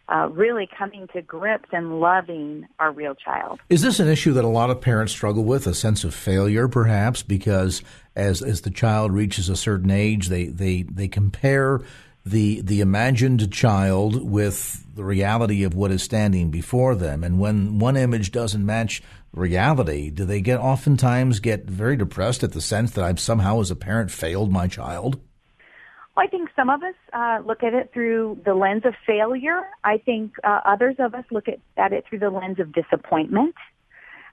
uh, 0.09 0.29
really 0.33 0.69
coming 0.79 1.07
to 1.13 1.23
grips 1.23 1.69
and 1.73 2.01
loving 2.01 2.67
our 2.79 2.93
real 2.93 3.15
child. 3.15 3.61
Is 3.69 3.83
this 3.83 4.01
an 4.01 4.09
issue 4.09 4.33
that 4.35 4.45
a 4.45 4.49
lot 4.49 4.71
of 4.71 4.81
parents 4.81 5.13
struggle 5.13 5.45
with, 5.45 5.67
a 5.67 5.75
sense 5.75 6.05
of 6.05 6.15
failure 6.15 6.69
perhaps, 6.69 7.23
because 7.23 7.83
as, 8.17 8.43
as 8.43 8.63
the 8.63 8.71
child 8.71 9.13
reaches 9.13 9.49
a 9.49 9.57
certain 9.57 9.91
age, 9.91 10.29
they, 10.29 10.47
they, 10.47 10.83
they 10.83 11.09
compare 11.09 11.81
the, 12.25 12.61
the 12.63 12.81
imagined 12.81 13.53
child 13.53 14.29
with 14.29 14.85
the 14.95 15.05
reality 15.05 15.63
of 15.63 15.75
what 15.75 15.91
is 15.91 16.03
standing 16.03 16.51
before 16.51 16.95
them. 16.95 17.23
And 17.23 17.39
when 17.39 17.79
one 17.79 17.97
image 17.97 18.33
doesn't 18.33 18.65
match 18.65 19.03
reality, 19.33 20.11
do 20.11 20.25
they 20.25 20.41
get 20.41 20.59
oftentimes 20.59 21.41
get 21.41 21.65
very 21.65 21.97
depressed 21.97 22.43
at 22.43 22.53
the 22.53 22.61
sense 22.61 22.93
that 22.93 23.05
I've 23.05 23.21
somehow 23.21 23.61
as 23.61 23.71
a 23.71 23.77
parent 23.77 24.11
failed 24.11 24.51
my 24.51 24.67
child? 24.69 25.21
Well, 26.19 26.27
I 26.27 26.31
think 26.31 26.51
some 26.57 26.69
of 26.69 26.83
us 26.83 26.97
uh, 27.13 27.39
look 27.47 27.63
at 27.63 27.75
it 27.75 27.93
through 27.95 28.41
the 28.45 28.53
lens 28.53 28.83
of 28.85 28.95
failure. 29.07 29.63
I 29.85 29.99
think 29.99 30.33
uh, 30.43 30.63
others 30.65 30.97
of 30.99 31.15
us 31.15 31.25
look 31.31 31.47
at, 31.47 31.61
at 31.77 31.93
it 31.93 32.07
through 32.09 32.19
the 32.19 32.31
lens 32.31 32.59
of 32.59 32.73
disappointment. 32.73 33.55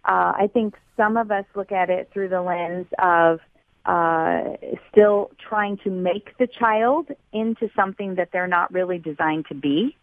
Uh, 0.03 0.33
I 0.35 0.49
think 0.51 0.73
some 0.97 1.15
of 1.15 1.29
us 1.29 1.45
look 1.53 1.71
at 1.71 1.91
it 1.91 2.09
through 2.11 2.29
the 2.29 2.41
lens 2.41 2.87
of 2.97 3.39
uh, 3.85 4.55
still 4.91 5.29
trying 5.37 5.77
to 5.83 5.91
make 5.91 6.35
the 6.39 6.47
child 6.47 7.09
into 7.31 7.69
something 7.75 8.15
that 8.15 8.29
they're 8.33 8.47
not 8.47 8.73
really 8.73 8.97
designed 8.97 9.45
to 9.49 9.53
be. 9.53 9.95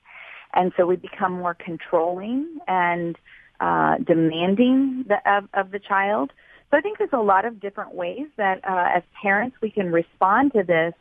And 0.54 0.72
so 0.76 0.86
we 0.86 0.94
become 0.94 1.32
more 1.32 1.54
controlling 1.54 2.58
and 2.68 3.18
uh, 3.58 3.96
demanding 4.06 5.06
the, 5.08 5.16
of, 5.28 5.48
of 5.52 5.72
the 5.72 5.80
child. 5.80 6.32
So 6.70 6.76
I 6.78 6.80
think 6.80 6.98
there's 6.98 7.10
a 7.12 7.18
lot 7.18 7.44
of 7.44 7.58
different 7.58 7.92
ways 7.92 8.28
that 8.36 8.64
uh, 8.64 8.98
as 8.98 9.02
parents 9.20 9.56
we 9.60 9.70
can 9.70 9.90
respond 9.90 10.52
to 10.52 10.62
this. 10.62 10.94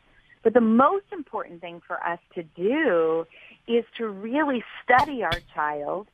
But 0.44 0.54
the 0.54 0.62
most 0.62 1.06
important 1.12 1.62
thing 1.62 1.82
for 1.86 2.04
us 2.04 2.20
to 2.36 2.44
do 2.44 3.26
is 3.68 3.86
to 3.98 4.08
really 4.08 4.64
study 4.84 5.24
our 5.24 5.40
child, 5.54 6.08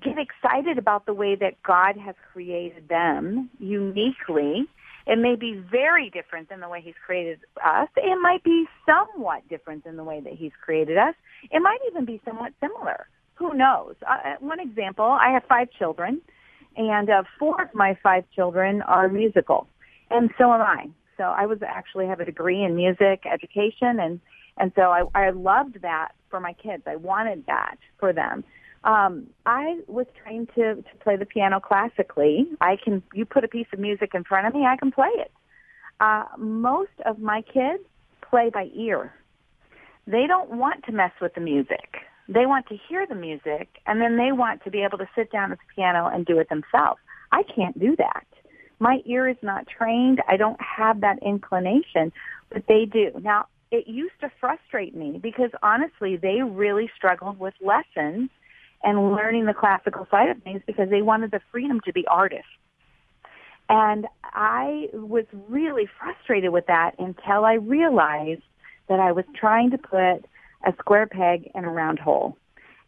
get 0.00 0.16
excited 0.18 0.78
about 0.78 1.06
the 1.06 1.14
way 1.14 1.34
that 1.34 1.62
God 1.62 1.96
has 1.96 2.14
created 2.32 2.88
them 2.88 3.50
uniquely. 3.58 4.66
It 5.06 5.18
may 5.18 5.36
be 5.36 5.54
very 5.70 6.08
different 6.08 6.48
than 6.48 6.60
the 6.60 6.68
way 6.68 6.80
He's 6.80 6.94
created 7.04 7.40
us. 7.62 7.88
It 7.96 8.20
might 8.20 8.42
be 8.42 8.66
somewhat 8.86 9.46
different 9.48 9.84
than 9.84 9.96
the 9.96 10.04
way 10.04 10.20
that 10.20 10.32
He's 10.32 10.52
created 10.64 10.96
us. 10.96 11.14
It 11.50 11.60
might 11.60 11.78
even 11.90 12.04
be 12.04 12.20
somewhat 12.24 12.52
similar. 12.60 13.06
Who 13.34 13.52
knows? 13.54 13.96
Uh, 14.08 14.36
one 14.40 14.60
example, 14.60 15.04
I 15.04 15.32
have 15.32 15.42
five 15.48 15.68
children, 15.78 16.22
and 16.76 17.10
uh, 17.10 17.24
four 17.38 17.62
of 17.62 17.74
my 17.74 17.98
five 18.02 18.24
children 18.34 18.82
are 18.82 19.08
musical, 19.08 19.66
and 20.10 20.30
so 20.38 20.52
am 20.52 20.62
I. 20.62 20.88
So 21.16 21.24
I 21.24 21.46
was 21.46 21.58
actually 21.66 22.06
have 22.06 22.20
a 22.20 22.24
degree 22.24 22.62
in 22.62 22.76
music 22.76 23.24
education, 23.30 24.00
and 24.00 24.20
and 24.56 24.72
so 24.76 24.82
I, 24.82 25.04
I 25.14 25.30
loved 25.30 25.82
that 25.82 26.12
for 26.30 26.40
my 26.40 26.52
kids. 26.52 26.84
I 26.86 26.96
wanted 26.96 27.44
that 27.46 27.76
for 27.98 28.12
them. 28.12 28.44
Um, 28.84 29.28
I 29.46 29.80
was 29.86 30.06
trained 30.22 30.50
to 30.54 30.76
to 30.76 30.96
play 31.00 31.16
the 31.16 31.26
piano 31.26 31.60
classically. 31.60 32.46
I 32.60 32.76
can 32.76 33.02
you 33.12 33.24
put 33.24 33.44
a 33.44 33.48
piece 33.48 33.66
of 33.72 33.78
music 33.78 34.10
in 34.14 34.24
front 34.24 34.46
of 34.46 34.54
me, 34.54 34.66
I 34.66 34.76
can 34.76 34.92
play 34.92 35.10
it. 35.14 35.32
Uh, 36.00 36.24
most 36.36 36.92
of 37.06 37.18
my 37.18 37.42
kids 37.42 37.82
play 38.28 38.50
by 38.50 38.68
ear. 38.74 39.12
They 40.06 40.26
don't 40.26 40.50
want 40.50 40.84
to 40.84 40.92
mess 40.92 41.12
with 41.20 41.34
the 41.34 41.40
music. 41.40 41.96
They 42.28 42.46
want 42.46 42.66
to 42.68 42.76
hear 42.88 43.06
the 43.06 43.14
music, 43.14 43.68
and 43.86 44.00
then 44.00 44.16
they 44.16 44.32
want 44.32 44.64
to 44.64 44.70
be 44.70 44.82
able 44.82 44.98
to 44.98 45.08
sit 45.14 45.30
down 45.30 45.52
at 45.52 45.58
the 45.58 45.74
piano 45.74 46.10
and 46.12 46.26
do 46.26 46.38
it 46.38 46.48
themselves. 46.48 47.00
I 47.32 47.42
can't 47.42 47.78
do 47.78 47.96
that. 47.96 48.26
My 48.78 49.00
ear 49.06 49.28
is 49.28 49.36
not 49.42 49.66
trained. 49.66 50.20
I 50.28 50.36
don't 50.36 50.60
have 50.60 51.00
that 51.00 51.18
inclination, 51.22 52.12
but 52.50 52.64
they 52.68 52.84
do. 52.84 53.10
Now, 53.20 53.46
it 53.70 53.88
used 53.88 54.14
to 54.20 54.30
frustrate 54.40 54.94
me 54.94 55.18
because 55.22 55.50
honestly, 55.62 56.16
they 56.16 56.42
really 56.42 56.90
struggled 56.96 57.38
with 57.38 57.54
lessons 57.60 58.30
and 58.82 59.12
learning 59.12 59.46
the 59.46 59.54
classical 59.54 60.06
side 60.10 60.28
of 60.28 60.42
things 60.42 60.62
because 60.66 60.90
they 60.90 61.02
wanted 61.02 61.30
the 61.30 61.40
freedom 61.50 61.80
to 61.86 61.92
be 61.92 62.06
artists. 62.06 62.46
And 63.68 64.06
I 64.22 64.88
was 64.92 65.24
really 65.48 65.88
frustrated 65.98 66.52
with 66.52 66.66
that 66.66 66.92
until 66.98 67.44
I 67.44 67.54
realized 67.54 68.42
that 68.88 69.00
I 69.00 69.12
was 69.12 69.24
trying 69.34 69.70
to 69.70 69.78
put 69.78 70.26
a 70.66 70.74
square 70.78 71.06
peg 71.06 71.50
in 71.54 71.64
a 71.64 71.70
round 71.70 71.98
hole. 71.98 72.36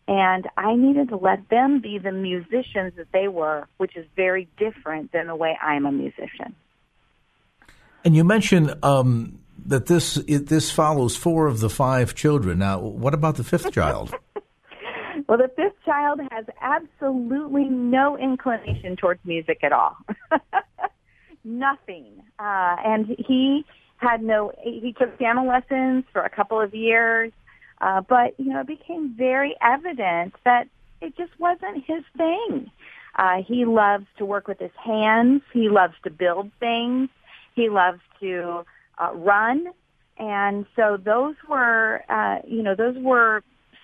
And 0.08 0.46
I 0.56 0.76
needed 0.76 1.08
to 1.08 1.16
let 1.16 1.48
them 1.48 1.80
be 1.80 1.98
the 1.98 2.12
musicians 2.12 2.92
that 2.96 3.08
they 3.12 3.26
were, 3.26 3.66
which 3.78 3.96
is 3.96 4.06
very 4.14 4.48
different 4.56 5.10
than 5.12 5.26
the 5.26 5.34
way 5.34 5.58
I'm 5.60 5.84
a 5.84 5.92
musician. 5.92 6.54
And 8.04 8.14
you 8.14 8.22
mentioned 8.22 8.72
um, 8.84 9.40
that 9.66 9.86
this 9.86 10.16
it, 10.16 10.46
this 10.46 10.70
follows 10.70 11.16
four 11.16 11.48
of 11.48 11.58
the 11.58 11.68
five 11.68 12.14
children. 12.14 12.60
Now, 12.60 12.78
what 12.78 13.14
about 13.14 13.34
the 13.34 13.42
fifth 13.42 13.72
child? 13.72 14.14
well, 15.28 15.38
the 15.38 15.50
fifth 15.56 15.82
child 15.84 16.20
has 16.30 16.44
absolutely 16.60 17.64
no 17.64 18.16
inclination 18.16 18.94
towards 18.96 19.20
music 19.25 19.58
at 19.64 19.72
all. 19.72 19.96
Nothing. 21.44 22.22
Uh, 22.38 22.76
and 22.84 23.06
he 23.26 23.64
had 23.96 24.22
no, 24.22 24.52
he 24.62 24.94
took 24.96 25.18
piano 25.18 25.44
lessons 25.44 26.04
for 26.12 26.22
a 26.22 26.30
couple 26.30 26.60
of 26.60 26.75
years. 26.75 27.32
Uh, 27.80 28.00
but, 28.00 28.38
you 28.38 28.52
know, 28.52 28.61
it 28.61 28.66
became 28.66 29.14
very 29.16 29.54
evident 29.61 30.35
that 30.45 30.68
it 31.00 31.16
just 31.16 31.33
wasn't 31.38 31.85
his 31.85 32.02
thing. 32.16 32.71
Uh, 33.16 33.42
he 33.47 33.64
loves 33.64 34.06
to 34.18 34.25
work 34.25 34.49
with 34.49 34.59
his 34.59 34.71
hands. 34.83 35.42
He 35.52 35.68
loves 35.68 35.95
to 36.04 36.11
build 36.11 36.50
things. 36.61 37.09
He 37.54 37.68
loves 37.68 38.00
to 38.21 38.64
uh, 38.99 39.12
run. 39.14 39.69
And 40.19 40.67
so 40.75 40.99
those 41.02 41.34
were, 41.49 42.02
uh, 42.08 42.39
you 42.47 42.62
know, 42.62 42.75
those 42.75 42.97
were 42.99 43.43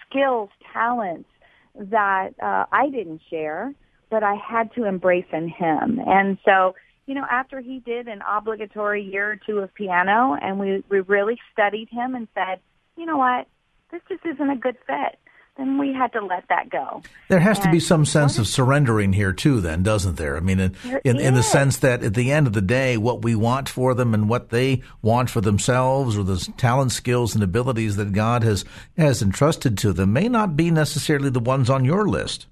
skills, 0.09 0.51
talents 0.73 1.29
that 1.75 2.35
uh, 2.43 2.67
I 2.73 2.89
didn't 2.91 3.21
share, 3.31 3.75
but 4.11 4.23
I 4.23 4.35
had 4.35 4.75
to 4.75 4.85
embrace 4.85 5.27
in 5.33 5.49
him. 5.49 6.01
And 6.07 6.39
so, 6.45 6.75
you 7.07 7.15
know, 7.15 7.27
after 7.31 7.61
he 7.61 7.81
did 7.81 8.09
an 8.09 8.23
obligatory 8.29 9.03
year 9.03 9.33
or 9.33 9.37
two 9.37 9.59
of 9.59 9.75
piano, 9.75 10.37
and 10.41 10.59
we 10.59 10.85
we 10.89 11.01
really 11.01 11.39
studied 11.53 11.89
him 11.91 12.15
and 12.15 12.29
said, 12.35 12.61
you 12.97 13.07
know 13.07 13.17
what, 13.17 13.47
this 13.93 14.03
just 14.09 14.25
isn't 14.27 14.51
a 14.51 14.57
good 14.57 14.77
fit, 14.87 15.19
then 15.57 15.77
we 15.77 15.93
had 15.93 16.13
to 16.13 16.25
let 16.25 16.49
that 16.49 16.71
go. 16.71 17.03
There 17.29 17.39
has 17.39 17.59
and 17.59 17.67
to 17.67 17.71
be 17.71 17.79
some 17.79 18.07
sense 18.07 18.39
of 18.39 18.49
surrendering 18.49 19.13
here 19.13 19.33
too, 19.33 19.61
then, 19.61 19.83
doesn't 19.83 20.17
there? 20.17 20.37
I 20.37 20.41
mean, 20.41 20.59
in, 20.59 20.75
in, 21.05 21.21
in, 21.21 21.35
the 21.35 21.43
sense 21.43 21.77
that 21.79 22.03
at 22.03 22.15
the 22.15 22.33
end 22.33 22.47
of 22.47 22.55
the 22.55 22.63
day, 22.63 22.97
what 22.97 23.23
we 23.23 23.35
want 23.35 23.69
for 23.69 23.93
them 23.95 24.15
and 24.15 24.31
what 24.31 24.49
they 24.49 24.83
want 25.03 25.29
for 25.29 25.43
themselves, 25.43 26.17
or 26.17 26.25
the 26.25 26.39
talent, 26.57 26.93
skills, 26.93 27.35
and 27.35 27.45
abilities 27.45 27.97
that 27.97 28.13
God 28.13 28.43
has 28.43 28.65
has 28.97 29.21
entrusted 29.21 29.77
to 29.79 29.93
them, 29.93 30.15
may 30.15 30.29
not 30.29 30.57
be 30.57 30.71
necessarily 30.71 31.29
the 31.29 31.39
ones 31.39 31.69
on 31.69 31.85
your 31.85 32.09
list. 32.09 32.47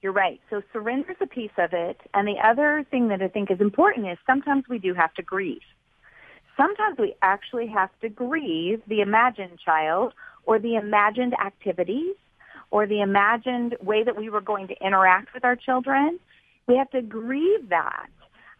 You're 0.00 0.12
right. 0.12 0.40
So 0.48 0.62
surrender 0.72 1.12
is 1.12 1.18
a 1.20 1.26
piece 1.26 1.52
of 1.58 1.74
it, 1.74 2.00
and 2.14 2.26
the 2.26 2.40
other 2.42 2.84
thing 2.90 3.08
that 3.08 3.20
I 3.20 3.28
think 3.28 3.50
is 3.50 3.60
important 3.60 4.08
is 4.08 4.16
sometimes 4.26 4.64
we 4.70 4.78
do 4.78 4.94
have 4.94 5.12
to 5.14 5.22
grieve. 5.22 5.60
Sometimes 6.56 6.98
we 6.98 7.14
actually 7.22 7.66
have 7.68 7.90
to 8.00 8.08
grieve 8.08 8.82
the 8.86 9.00
imagined 9.00 9.58
child 9.64 10.12
or 10.44 10.58
the 10.58 10.76
imagined 10.76 11.34
activities 11.34 12.14
or 12.70 12.86
the 12.86 13.02
imagined 13.02 13.76
way 13.82 14.02
that 14.02 14.16
we 14.16 14.30
were 14.30 14.40
going 14.40 14.66
to 14.68 14.74
interact 14.84 15.34
with 15.34 15.44
our 15.44 15.54
children. 15.54 16.18
We 16.66 16.76
have 16.76 16.90
to 16.90 17.02
grieve 17.02 17.68
that. 17.68 18.06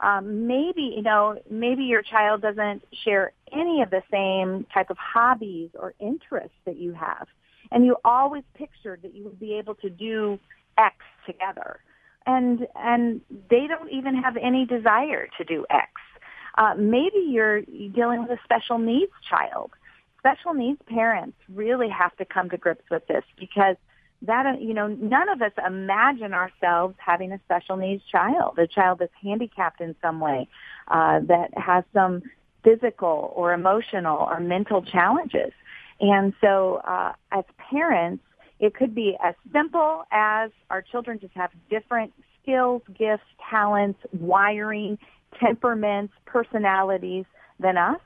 Um, 0.00 0.46
maybe, 0.46 0.92
you 0.96 1.02
know, 1.02 1.40
maybe 1.50 1.84
your 1.84 2.02
child 2.02 2.42
doesn't 2.42 2.82
share 3.04 3.32
any 3.52 3.82
of 3.82 3.90
the 3.90 4.02
same 4.10 4.66
type 4.74 4.90
of 4.90 4.96
hobbies 4.98 5.70
or 5.74 5.94
interests 6.00 6.56
that 6.66 6.76
you 6.76 6.92
have. 6.92 7.28
And 7.70 7.86
you 7.86 7.96
always 8.04 8.42
pictured 8.54 9.02
that 9.02 9.14
you 9.14 9.24
would 9.24 9.38
be 9.38 9.54
able 9.54 9.76
to 9.76 9.88
do 9.88 10.38
X 10.76 10.96
together. 11.24 11.78
And, 12.26 12.66
and 12.74 13.20
they 13.48 13.66
don't 13.66 13.90
even 13.90 14.20
have 14.22 14.36
any 14.36 14.66
desire 14.66 15.28
to 15.38 15.44
do 15.44 15.64
X. 15.70 15.88
Uh, 16.58 16.74
maybe 16.76 17.24
you're 17.28 17.62
dealing 17.62 18.22
with 18.22 18.30
a 18.30 18.38
special 18.44 18.78
needs 18.78 19.12
child 19.30 19.70
special 20.22 20.54
needs 20.54 20.80
parents 20.86 21.36
really 21.52 21.88
have 21.88 22.16
to 22.16 22.24
come 22.24 22.48
to 22.50 22.56
grips 22.56 22.84
with 22.90 23.04
this 23.08 23.24
because 23.38 23.76
that 24.22 24.62
you 24.62 24.72
know 24.72 24.86
none 24.86 25.28
of 25.28 25.42
us 25.42 25.50
imagine 25.66 26.32
ourselves 26.32 26.94
having 26.98 27.32
a 27.32 27.40
special 27.44 27.76
needs 27.76 28.02
child 28.10 28.56
a 28.56 28.68
child 28.68 29.00
that's 29.00 29.12
handicapped 29.20 29.80
in 29.80 29.96
some 30.00 30.20
way 30.20 30.46
uh, 30.88 31.18
that 31.26 31.50
has 31.56 31.82
some 31.92 32.22
physical 32.62 33.32
or 33.34 33.52
emotional 33.52 34.18
or 34.18 34.38
mental 34.38 34.82
challenges. 34.82 35.52
And 36.00 36.32
so 36.40 36.80
uh, 36.86 37.12
as 37.32 37.44
parents 37.70 38.22
it 38.60 38.74
could 38.76 38.94
be 38.94 39.16
as 39.22 39.34
simple 39.52 40.04
as 40.12 40.52
our 40.70 40.82
children 40.82 41.18
just 41.18 41.34
have 41.34 41.50
different 41.68 42.12
skills 42.40 42.82
gifts 42.96 43.24
talents 43.50 43.98
wiring 44.12 44.98
temperaments 45.40 46.12
personalities 46.26 47.24
than 47.58 47.76
us 47.76 47.98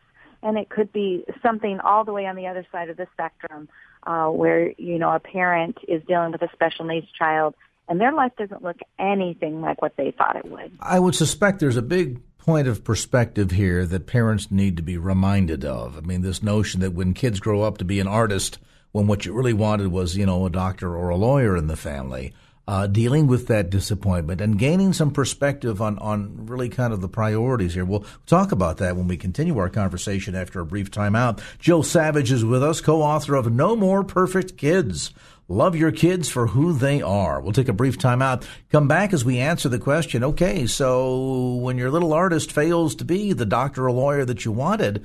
and 0.46 0.56
it 0.56 0.68
could 0.68 0.92
be 0.92 1.24
something 1.42 1.80
all 1.80 2.04
the 2.04 2.12
way 2.12 2.24
on 2.26 2.36
the 2.36 2.46
other 2.46 2.64
side 2.70 2.88
of 2.88 2.96
the 2.96 3.08
spectrum 3.12 3.68
uh, 4.04 4.28
where 4.28 4.72
you 4.78 4.98
know 4.98 5.10
a 5.10 5.18
parent 5.18 5.76
is 5.88 6.00
dealing 6.06 6.30
with 6.30 6.40
a 6.40 6.48
special 6.52 6.84
needs 6.84 7.08
child 7.18 7.54
and 7.88 8.00
their 8.00 8.12
life 8.12 8.32
doesn't 8.38 8.62
look 8.62 8.78
anything 8.98 9.60
like 9.60 9.82
what 9.82 9.96
they 9.96 10.12
thought 10.12 10.36
it 10.36 10.44
would. 10.44 10.72
I 10.80 10.98
would 10.98 11.14
suspect 11.14 11.60
there's 11.60 11.76
a 11.76 11.82
big 11.82 12.20
point 12.38 12.68
of 12.68 12.84
perspective 12.84 13.50
here 13.50 13.84
that 13.86 14.06
parents 14.06 14.50
need 14.50 14.76
to 14.76 14.82
be 14.82 14.96
reminded 14.96 15.64
of. 15.64 15.98
I 15.98 16.00
mean, 16.00 16.22
this 16.22 16.42
notion 16.42 16.80
that 16.80 16.92
when 16.92 17.14
kids 17.14 17.40
grow 17.40 17.62
up 17.62 17.78
to 17.78 17.84
be 17.84 18.00
an 18.00 18.06
artist, 18.06 18.58
when 18.92 19.06
what 19.06 19.26
you 19.26 19.32
really 19.32 19.52
wanted 19.52 19.88
was, 19.88 20.16
you 20.16 20.26
know, 20.26 20.46
a 20.46 20.50
doctor 20.50 20.96
or 20.96 21.08
a 21.08 21.16
lawyer 21.16 21.56
in 21.56 21.66
the 21.66 21.76
family, 21.76 22.32
uh, 22.68 22.86
dealing 22.86 23.26
with 23.26 23.46
that 23.46 23.70
disappointment 23.70 24.40
and 24.40 24.58
gaining 24.58 24.92
some 24.92 25.10
perspective 25.10 25.80
on, 25.80 25.98
on 25.98 26.46
really 26.46 26.68
kind 26.68 26.92
of 26.92 27.00
the 27.00 27.08
priorities 27.08 27.74
here. 27.74 27.84
We'll 27.84 28.04
talk 28.26 28.52
about 28.52 28.78
that 28.78 28.96
when 28.96 29.08
we 29.08 29.16
continue 29.16 29.56
our 29.58 29.68
conversation 29.68 30.34
after 30.34 30.60
a 30.60 30.66
brief 30.66 30.90
timeout. 30.90 31.40
Jill 31.58 31.82
Savage 31.82 32.32
is 32.32 32.44
with 32.44 32.62
us, 32.62 32.80
co-author 32.80 33.34
of 33.36 33.52
No 33.52 33.76
More 33.76 34.02
Perfect 34.02 34.56
Kids. 34.56 35.12
Love 35.48 35.76
your 35.76 35.92
kids 35.92 36.28
for 36.28 36.48
who 36.48 36.72
they 36.72 37.00
are. 37.00 37.40
We'll 37.40 37.52
take 37.52 37.68
a 37.68 37.72
brief 37.72 37.98
timeout. 37.98 38.44
Come 38.72 38.88
back 38.88 39.12
as 39.12 39.24
we 39.24 39.38
answer 39.38 39.68
the 39.68 39.78
question. 39.78 40.24
Okay, 40.24 40.66
so 40.66 41.54
when 41.56 41.78
your 41.78 41.90
little 41.92 42.12
artist 42.12 42.50
fails 42.50 42.96
to 42.96 43.04
be 43.04 43.32
the 43.32 43.46
doctor 43.46 43.84
or 43.86 43.92
lawyer 43.92 44.24
that 44.24 44.44
you 44.44 44.50
wanted, 44.50 45.04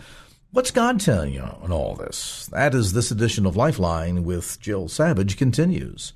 what's 0.50 0.72
God 0.72 1.00
telling 1.00 1.36
you 1.36 1.42
on 1.42 1.72
all 1.72 1.94
this? 1.94 2.48
That 2.48 2.74
is 2.74 2.94
this 2.94 3.12
edition 3.12 3.46
of 3.46 3.56
Lifeline 3.56 4.24
with 4.24 4.60
Jill 4.60 4.88
Savage 4.88 5.38
continues. 5.38 6.14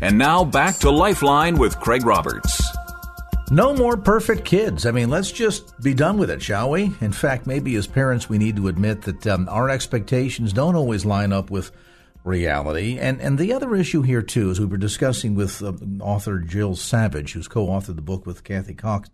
And 0.00 0.16
now 0.16 0.44
back 0.44 0.76
to 0.78 0.90
Lifeline 0.90 1.58
with 1.58 1.78
Craig 1.78 2.06
Roberts. 2.06 2.62
No 3.50 3.74
more 3.74 3.96
perfect 3.96 4.44
kids. 4.44 4.86
I 4.86 4.92
mean, 4.92 5.10
let's 5.10 5.30
just 5.30 5.78
be 5.82 5.92
done 5.92 6.16
with 6.16 6.30
it, 6.30 6.40
shall 6.40 6.70
we? 6.70 6.92
In 7.00 7.12
fact, 7.12 7.46
maybe 7.46 7.74
as 7.74 7.86
parents, 7.86 8.28
we 8.28 8.38
need 8.38 8.56
to 8.56 8.68
admit 8.68 9.02
that 9.02 9.26
um, 9.26 9.48
our 9.50 9.68
expectations 9.68 10.52
don't 10.52 10.76
always 10.76 11.04
line 11.04 11.32
up 11.32 11.50
with 11.50 11.70
reality. 12.24 12.98
And 12.98 13.20
and 13.20 13.38
the 13.38 13.52
other 13.52 13.74
issue 13.74 14.02
here 14.02 14.22
too, 14.22 14.50
as 14.50 14.60
we 14.60 14.66
were 14.66 14.76
discussing 14.76 15.34
with 15.34 15.62
uh, 15.62 15.72
author 16.00 16.38
Jill 16.38 16.76
Savage, 16.76 17.32
who's 17.32 17.48
co-authored 17.48 17.96
the 17.96 18.02
book 18.02 18.24
with 18.24 18.44
Kathy 18.44 18.74
Koch, 18.74 19.06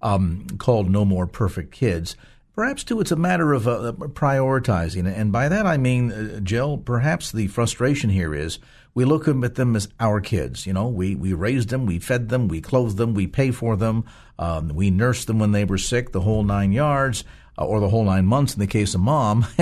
um, 0.00 0.46
called 0.58 0.88
"No 0.88 1.04
More 1.04 1.26
Perfect 1.26 1.72
Kids." 1.72 2.16
Perhaps 2.60 2.84
too, 2.84 3.00
it's 3.00 3.10
a 3.10 3.16
matter 3.16 3.54
of 3.54 3.66
uh, 3.66 3.92
prioritizing, 3.92 5.10
and 5.10 5.32
by 5.32 5.48
that 5.48 5.64
I 5.64 5.78
mean, 5.78 6.12
uh, 6.12 6.40
Jill. 6.40 6.76
Perhaps 6.76 7.32
the 7.32 7.46
frustration 7.46 8.10
here 8.10 8.34
is 8.34 8.58
we 8.92 9.06
look 9.06 9.26
at 9.26 9.54
them 9.54 9.74
as 9.74 9.88
our 9.98 10.20
kids. 10.20 10.66
You 10.66 10.74
know, 10.74 10.86
we 10.88 11.14
we 11.14 11.32
raised 11.32 11.70
them, 11.70 11.86
we 11.86 11.98
fed 11.98 12.28
them, 12.28 12.48
we 12.48 12.60
clothed 12.60 12.98
them, 12.98 13.14
we 13.14 13.26
pay 13.26 13.50
for 13.50 13.76
them, 13.76 14.04
um, 14.38 14.68
we 14.68 14.90
nursed 14.90 15.26
them 15.26 15.38
when 15.38 15.52
they 15.52 15.64
were 15.64 15.78
sick, 15.78 16.12
the 16.12 16.20
whole 16.20 16.44
nine 16.44 16.70
yards, 16.70 17.24
uh, 17.56 17.64
or 17.64 17.80
the 17.80 17.88
whole 17.88 18.04
nine 18.04 18.26
months 18.26 18.52
in 18.52 18.60
the 18.60 18.66
case 18.66 18.94
of 18.94 19.00
mom. 19.00 19.46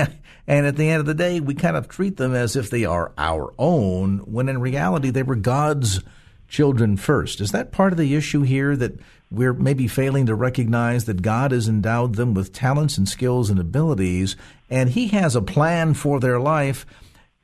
And 0.49 0.67
at 0.67 0.77
the 0.77 0.89
end 0.89 1.01
of 1.01 1.07
the 1.07 1.13
day, 1.13 1.41
we 1.41 1.55
kind 1.55 1.77
of 1.77 1.89
treat 1.89 2.17
them 2.17 2.35
as 2.35 2.57
if 2.57 2.71
they 2.71 2.87
are 2.87 3.13
our 3.19 3.53
own, 3.59 4.21
when 4.21 4.49
in 4.49 4.63
reality, 4.63 5.11
they 5.11 5.23
were 5.23 5.37
God's 5.37 6.01
children 6.49 6.97
first. 6.97 7.43
Is 7.43 7.53
that 7.53 7.71
part 7.71 7.93
of 7.93 7.99
the 7.99 8.15
issue 8.15 8.43
here 8.43 8.75
that 8.75 8.99
we're 9.31 9.53
maybe 9.53 9.89
failing 9.89 10.27
to 10.27 10.35
recognize 10.35 11.05
that 11.05 11.23
God 11.23 11.53
has 11.53 11.69
endowed 11.69 12.15
them 12.15 12.35
with 12.35 12.53
talents 12.53 12.97
and 12.97 13.09
skills 13.09 13.51
and 13.51 13.61
abilities, 13.61 14.37
and 14.71 14.91
He 14.91 15.09
has 15.09 15.37
a 15.37 15.43
plan 15.43 15.95
for 15.95 16.19
their 16.21 16.41
life 16.41 16.87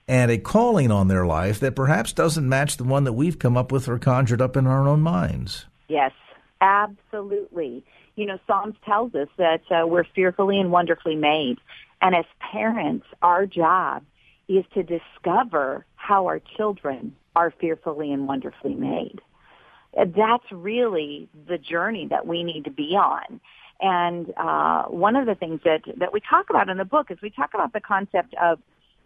and 0.06 0.30
a 0.30 0.38
calling 0.38 0.90
on 0.90 1.08
their 1.08 1.26
life 1.26 1.60
that 1.60 1.76
perhaps 1.76 2.12
doesn't 2.12 2.48
match 2.48 2.76
the 2.76 2.84
one 2.84 3.04
that 3.04 3.12
we've 3.12 3.38
come 3.38 3.56
up 3.56 3.72
with 3.72 3.88
or 3.88 3.98
conjured 3.98 4.40
up 4.40 4.56
in 4.56 4.66
our 4.66 4.86
own 4.86 5.00
minds? 5.00 5.66
Yes, 5.88 6.12
absolutely. 6.60 7.84
You 8.16 8.26
know, 8.26 8.38
Psalms 8.46 8.76
tells 8.84 9.14
us 9.14 9.28
that 9.38 9.62
uh, 9.70 9.86
we're 9.86 10.04
fearfully 10.04 10.60
and 10.60 10.70
wonderfully 10.70 11.16
made. 11.16 11.58
And 12.00 12.14
as 12.14 12.26
parents, 12.38 13.06
our 13.22 13.46
job 13.46 14.04
is 14.46 14.64
to 14.74 14.82
discover 14.82 15.86
how 15.96 16.26
our 16.26 16.40
children 16.56 17.16
are 17.34 17.50
fearfully 17.50 18.12
and 18.12 18.28
wonderfully 18.28 18.74
made. 18.74 19.20
That's 19.96 20.44
really 20.50 21.28
the 21.48 21.58
journey 21.58 22.06
that 22.08 22.26
we 22.26 22.42
need 22.42 22.64
to 22.64 22.70
be 22.70 22.96
on. 22.96 23.40
And 23.80 24.32
uh, 24.36 24.84
one 24.84 25.16
of 25.16 25.26
the 25.26 25.34
things 25.34 25.60
that, 25.64 25.82
that 25.98 26.12
we 26.12 26.20
talk 26.20 26.50
about 26.50 26.68
in 26.68 26.78
the 26.78 26.84
book 26.84 27.10
is 27.10 27.18
we 27.22 27.30
talk 27.30 27.50
about 27.54 27.72
the 27.72 27.80
concept 27.80 28.34
of 28.40 28.58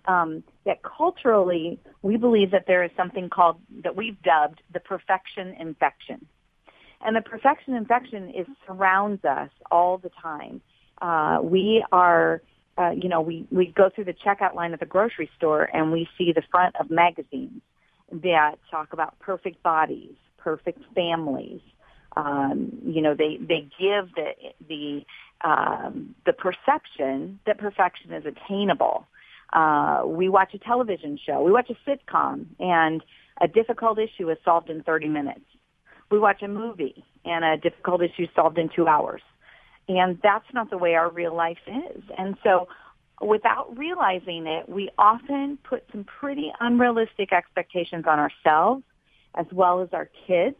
um, 0.06 0.42
that 0.64 0.82
culturally 0.82 1.78
we 2.02 2.16
believe 2.16 2.50
that 2.52 2.64
there 2.66 2.82
is 2.82 2.90
something 2.96 3.28
called 3.28 3.60
that 3.82 3.96
we've 3.96 4.20
dubbed 4.22 4.62
the 4.72 4.80
perfection 4.80 5.54
infection. 5.58 6.26
And 7.00 7.14
the 7.14 7.20
perfection 7.20 7.74
infection 7.74 8.30
is 8.30 8.46
surrounds 8.66 9.24
us 9.24 9.50
all 9.70 9.98
the 9.98 10.10
time. 10.22 10.60
Uh, 11.00 11.38
we 11.42 11.84
are 11.92 12.42
uh, 12.78 12.90
you 12.90 13.08
know, 13.08 13.20
we, 13.20 13.44
we 13.50 13.66
go 13.66 13.90
through 13.92 14.04
the 14.04 14.14
checkout 14.14 14.54
line 14.54 14.72
at 14.72 14.78
the 14.78 14.86
grocery 14.86 15.28
store 15.36 15.68
and 15.74 15.90
we 15.90 16.08
see 16.16 16.32
the 16.32 16.42
front 16.50 16.76
of 16.76 16.90
magazines 16.90 17.60
that 18.12 18.54
talk 18.70 18.92
about 18.92 19.18
perfect 19.18 19.62
bodies, 19.62 20.14
perfect 20.48 20.82
families. 20.94 21.60
Um, 22.16 22.78
you 22.82 23.02
know, 23.02 23.14
they, 23.14 23.36
they 23.36 23.68
give 23.78 24.08
the, 24.14 24.30
the, 24.66 25.04
um, 25.46 26.14
the 26.24 26.32
perception 26.32 27.38
that 27.46 27.58
perfection 27.58 28.12
is 28.14 28.24
attainable. 28.24 29.06
Uh, 29.52 30.02
we 30.06 30.30
watch 30.30 30.54
a 30.54 30.58
television 30.58 31.18
show, 31.24 31.42
we 31.42 31.52
watch 31.52 31.70
a 31.70 31.90
sitcom, 31.90 32.46
and 32.58 33.02
a 33.42 33.48
difficult 33.48 33.98
issue 33.98 34.30
is 34.30 34.38
solved 34.42 34.70
in 34.70 34.82
30 34.82 35.08
minutes. 35.08 35.44
We 36.10 36.18
watch 36.18 36.42
a 36.42 36.48
movie, 36.48 37.04
and 37.26 37.44
a 37.44 37.58
difficult 37.58 38.02
issue 38.02 38.22
is 38.22 38.28
solved 38.34 38.56
in 38.56 38.70
two 38.74 38.86
hours. 38.86 39.20
And 39.86 40.18
that's 40.22 40.50
not 40.54 40.70
the 40.70 40.78
way 40.78 40.94
our 40.94 41.10
real 41.10 41.36
life 41.36 41.64
is. 41.66 42.02
And 42.16 42.36
so 42.42 42.68
without 43.20 43.76
realizing 43.76 44.46
it, 44.46 44.66
we 44.68 44.88
often 44.98 45.58
put 45.68 45.84
some 45.92 46.04
pretty 46.04 46.52
unrealistic 46.58 47.32
expectations 47.34 48.04
on 48.08 48.18
ourselves 48.18 48.82
as 49.34 49.46
well 49.52 49.80
as 49.80 49.88
our 49.92 50.08
kids. 50.26 50.56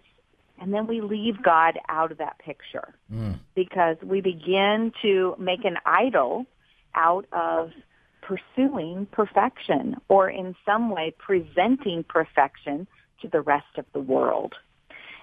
And 0.61 0.75
then 0.75 0.87
we 0.87 1.01
leave 1.01 1.43
God 1.43 1.79
out 1.89 2.11
of 2.11 2.19
that 2.19 2.39
picture 2.39 2.95
mm. 3.13 3.39
because 3.55 3.97
we 4.03 4.21
begin 4.21 4.93
to 5.03 5.37
make 5.39 5.65
an 5.65 5.79
idol 5.87 6.47
out 6.95 7.27
of 7.33 7.71
pursuing 8.23 9.07
perfection 9.07 9.97
or 10.09 10.29
in 10.29 10.57
some 10.67 10.91
way 10.91 11.15
presenting 11.17 12.05
perfection 12.05 12.87
to 13.23 13.29
the 13.29 13.41
rest 13.41 13.79
of 13.79 13.87
the 13.93 14.01
world. 14.01 14.55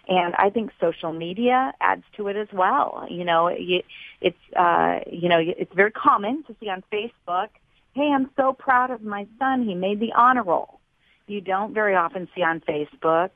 And 0.08 0.36
I 0.38 0.50
think 0.50 0.72
social 0.80 1.12
media 1.12 1.74
adds 1.82 2.04
to 2.18 2.28
it 2.28 2.36
as 2.36 2.48
well. 2.54 3.08
You 3.10 3.26
know, 3.26 3.48
it's, 3.48 4.38
uh, 4.56 5.00
you 5.12 5.30
know, 5.30 5.40
it's 5.40 5.74
very 5.74 5.92
common 5.92 6.44
to 6.44 6.56
see 6.60 6.70
on 6.70 6.84
Facebook, 6.92 7.50
hey, 7.94 8.12
I'm 8.12 8.30
so 8.36 8.54
proud 8.54 8.92
of 8.92 9.02
my 9.02 9.26
son. 9.40 9.64
He 9.64 9.74
made 9.74 10.00
the 10.00 10.14
honor 10.14 10.44
roll. 10.44 10.80
You 11.28 11.42
don't 11.42 11.74
very 11.74 11.96
often 11.96 12.28
see 12.36 12.44
on 12.44 12.62
Facebook, 12.62 13.32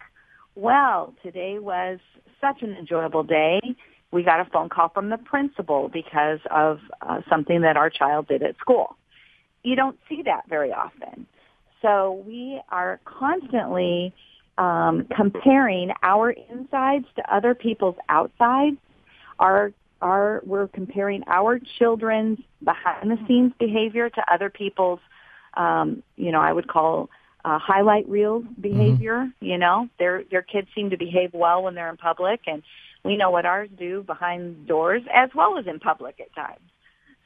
well, 0.56 1.14
today 1.24 1.58
was 1.60 2.00
such 2.42 2.62
an 2.62 2.74
enjoyable 2.76 3.24
day. 3.24 3.62
We 4.12 4.24
got 4.24 4.40
a 4.40 4.46
phone 4.46 4.70
call 4.70 4.90
from 4.90 5.10
the 5.10 5.18
principal 5.18 5.90
because 5.90 6.40
of 6.52 6.80
uh, 7.02 7.22
something 7.30 7.62
that 7.62 7.78
our 7.78 7.90
child 7.90 8.28
did 8.28 8.44
at 8.44 8.58
school. 8.58 8.98
You 9.64 9.76
don't 9.76 9.98
see 10.08 10.24
that 10.24 10.50
very 10.50 10.72
often. 10.72 11.28
So 11.82 12.24
we 12.26 12.62
are 12.70 13.00
constantly 13.06 14.14
um, 14.58 15.08
comparing 15.16 15.92
our 16.04 16.32
insides 16.32 17.06
to 17.16 17.34
other 17.34 17.56
people's 17.56 17.96
outsides. 18.10 18.78
Our 19.40 19.72
our 20.02 20.42
we're 20.46 20.68
comparing 20.68 21.24
our 21.28 21.60
children's 21.78 22.40
behind 22.64 23.12
the 23.12 23.18
scenes 23.28 23.54
behavior 23.60 24.10
to 24.10 24.34
other 24.34 24.50
people's 24.50 25.00
um, 25.56 26.04
you 26.16 26.32
know, 26.32 26.42
I 26.42 26.54
would 26.54 26.68
call 26.68 27.10
uh, 27.46 27.60
highlight 27.60 28.08
reel 28.08 28.44
behavior. 28.60 29.28
Mm-hmm. 29.28 29.46
You 29.46 29.58
know, 29.58 29.90
their 29.98 30.24
their 30.30 30.42
kids 30.42 30.68
seem 30.76 30.90
to 30.92 30.98
behave 30.98 31.32
well 31.34 31.64
when 31.64 31.76
they're 31.76 31.90
in 31.90 31.98
public, 31.98 32.42
and 32.48 32.64
we 33.04 33.18
know 33.18 33.32
what 33.32 33.46
ours 33.46 33.70
do 33.78 34.04
behind 34.04 34.68
doors 34.68 35.02
as 35.14 35.30
well 35.34 35.58
as 35.58 35.68
in 35.68 35.80
public 35.80 36.20
at 36.20 36.34
times. 36.36 36.62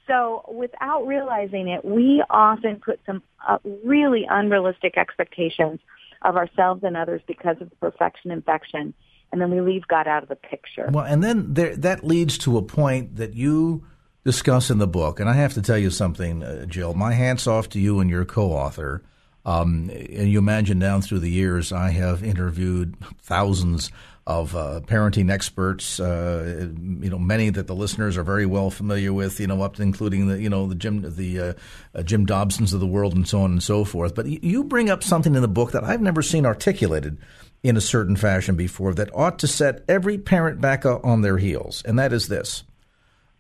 So, 0.08 0.44
without 0.54 1.08
realizing 1.08 1.70
it, 1.70 1.86
we 1.86 2.24
often 2.30 2.82
put 2.84 3.00
some 3.06 3.24
uh, 3.48 3.60
really 3.86 4.26
unrealistic 4.30 4.98
expectations 4.98 5.80
of 6.22 6.36
ourselves 6.36 6.84
and 6.84 6.98
others 6.98 7.22
because 7.28 7.58
of 7.62 7.70
the 7.70 7.76
perfection 7.78 8.32
infection. 8.32 8.94
And 9.32 9.42
then 9.42 9.50
we 9.50 9.62
leave 9.62 9.88
God 9.88 10.08
out 10.08 10.22
of 10.22 10.30
the 10.30 10.36
picture. 10.36 10.90
Well, 10.92 11.06
and 11.06 11.24
then 11.24 11.54
there, 11.54 11.76
that 11.78 12.04
leads 12.04 12.38
to 12.40 12.58
a 12.58 12.62
point 12.62 13.16
that 13.16 13.34
you 13.34 13.86
discuss 14.24 14.70
in 14.70 14.78
the 14.78 14.88
book. 14.88 15.20
And 15.20 15.30
I 15.30 15.34
have 15.34 15.54
to 15.54 15.62
tell 15.62 15.78
you 15.78 15.90
something, 15.90 16.44
uh, 16.44 16.66
Jill. 16.66 16.94
My 16.94 17.14
hats 17.14 17.48
off 17.48 17.70
to 17.70 17.80
you 17.80 18.00
and 18.00 18.10
your 18.10 18.26
co 18.26 18.52
author. 18.52 19.04
Um, 19.46 19.90
and 19.90 20.30
you 20.30 20.40
imagine 20.40 20.80
down 20.80 21.02
through 21.02 21.20
the 21.20 21.30
years, 21.30 21.72
I 21.72 21.90
have 21.90 22.24
interviewed 22.24 22.96
thousands 23.22 23.92
of 24.26 24.56
uh, 24.56 24.80
parenting 24.86 25.30
experts. 25.30 26.00
Uh, 26.00 26.70
you 26.80 27.10
know, 27.10 27.20
many 27.20 27.50
that 27.50 27.68
the 27.68 27.76
listeners 27.76 28.18
are 28.18 28.24
very 28.24 28.46
well 28.46 28.70
familiar 28.70 29.12
with. 29.12 29.40
You 29.40 29.48
know, 29.48 29.62
up 29.62 29.76
to 29.76 29.82
including 29.82 30.28
the 30.28 30.42
you 30.42 30.50
know 30.50 30.68
the 30.68 30.76
Jim 30.76 31.02
the 31.16 31.40
uh, 31.40 31.54
uh 31.94 32.04
Jim 32.04 32.26
Dobsons 32.26 32.74
of 32.74 32.80
the 32.80 32.88
world 32.88 33.16
and 33.16 33.28
so 33.28 33.42
on 33.42 33.52
and 33.52 33.64
so 33.64 33.84
forth. 33.84 34.16
But 34.16 34.28
you 34.28 34.64
bring 34.64 34.90
up 34.90 35.04
something 35.04 35.36
in 35.36 35.42
the 35.42 35.48
book 35.48 35.72
that 35.72 35.84
I've 35.84 36.02
never 36.02 36.22
seen 36.22 36.46
articulated 36.46 37.18
in 37.64 37.76
a 37.78 37.82
certain 37.82 38.16
fashion 38.16 38.56
before 38.56 38.94
that 38.94 39.14
ought 39.14 39.40
to 39.40 39.48
set 39.48 39.84
every 39.88 40.18
parent 40.18 40.62
back 40.62 40.86
on 40.86 41.22
their 41.22 41.38
heels, 41.38 41.84
and 41.86 42.00
that 42.00 42.14
is 42.14 42.28
this. 42.28 42.64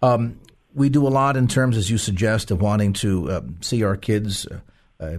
Um, 0.01 0.39
we 0.73 0.89
do 0.89 1.07
a 1.07 1.09
lot 1.09 1.37
in 1.37 1.47
terms, 1.47 1.77
as 1.77 1.89
you 1.89 1.97
suggest, 1.97 2.51
of 2.51 2.61
wanting 2.61 2.93
to 2.93 3.31
uh, 3.31 3.41
see 3.61 3.83
our 3.83 3.95
kids 3.95 4.47
uh, 5.03 5.17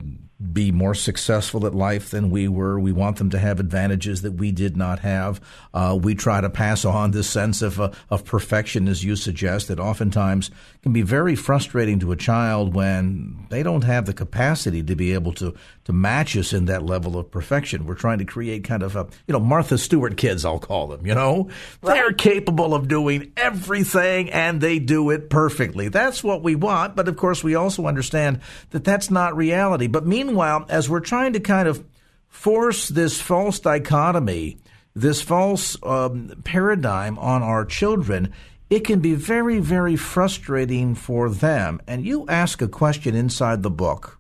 be 0.52 0.72
more 0.72 0.94
successful 0.94 1.64
at 1.66 1.74
life 1.74 2.10
than 2.10 2.30
we 2.30 2.48
were. 2.48 2.78
We 2.78 2.92
want 2.92 3.18
them 3.18 3.30
to 3.30 3.38
have 3.38 3.60
advantages 3.60 4.22
that 4.22 4.32
we 4.32 4.50
did 4.50 4.76
not 4.76 4.98
have. 5.00 5.40
Uh, 5.72 5.98
we 6.00 6.14
try 6.14 6.40
to 6.40 6.50
pass 6.50 6.84
on 6.84 7.12
this 7.12 7.28
sense 7.30 7.62
of 7.62 7.80
uh, 7.80 7.92
of 8.10 8.24
perfection, 8.24 8.88
as 8.88 9.04
you 9.04 9.16
suggest, 9.16 9.68
that 9.68 9.78
oftentimes 9.78 10.50
can 10.82 10.92
be 10.92 11.02
very 11.02 11.34
frustrating 11.36 12.00
to 12.00 12.12
a 12.12 12.16
child 12.16 12.74
when 12.74 13.46
they 13.48 13.62
don't 13.62 13.84
have 13.84 14.06
the 14.06 14.12
capacity 14.12 14.82
to 14.82 14.96
be 14.96 15.12
able 15.12 15.32
to 15.34 15.54
to 15.84 15.92
match 15.92 16.36
us 16.36 16.52
in 16.52 16.64
that 16.64 16.82
level 16.82 17.16
of 17.16 17.30
perfection. 17.30 17.86
We're 17.86 17.94
trying 17.94 18.18
to 18.18 18.24
create 18.24 18.64
kind 18.64 18.82
of 18.82 18.96
a 18.96 19.06
you 19.26 19.32
know 19.32 19.40
Martha 19.40 19.78
Stewart 19.78 20.16
kids, 20.16 20.44
I'll 20.44 20.58
call 20.58 20.88
them. 20.88 21.06
You 21.06 21.14
know, 21.14 21.48
right. 21.80 21.94
they're 21.94 22.12
capable 22.12 22.74
of 22.74 22.88
doing 22.88 23.32
everything 23.36 24.30
and 24.30 24.60
they 24.60 24.78
do 24.78 25.10
it 25.10 25.30
perfectly. 25.30 25.88
That's 25.88 26.24
what 26.24 26.42
we 26.42 26.54
want, 26.54 26.96
but 26.96 27.08
of 27.08 27.16
course 27.16 27.44
we 27.44 27.54
also 27.54 27.86
understand 27.86 28.40
that 28.70 28.84
that's 28.84 29.10
not 29.10 29.36
reality. 29.36 29.73
But 29.76 30.06
meanwhile 30.06 30.24
meanwhile, 30.34 30.66
as 30.68 30.88
we're 30.88 31.00
trying 31.00 31.32
to 31.34 31.40
kind 31.40 31.68
of 31.68 31.84
force 32.28 32.88
this 32.88 33.20
false 33.20 33.60
dichotomy, 33.60 34.58
this 34.94 35.22
false 35.22 35.76
um, 35.82 36.42
paradigm 36.44 37.18
on 37.18 37.42
our 37.42 37.64
children, 37.64 38.32
it 38.70 38.80
can 38.80 39.00
be 39.00 39.14
very, 39.14 39.60
very 39.60 39.96
frustrating 39.96 40.94
for 40.94 41.28
them. 41.30 41.80
And 41.86 42.04
you 42.04 42.26
ask 42.28 42.62
a 42.62 42.68
question 42.68 43.14
inside 43.14 43.62
the 43.62 43.70
book 43.70 44.18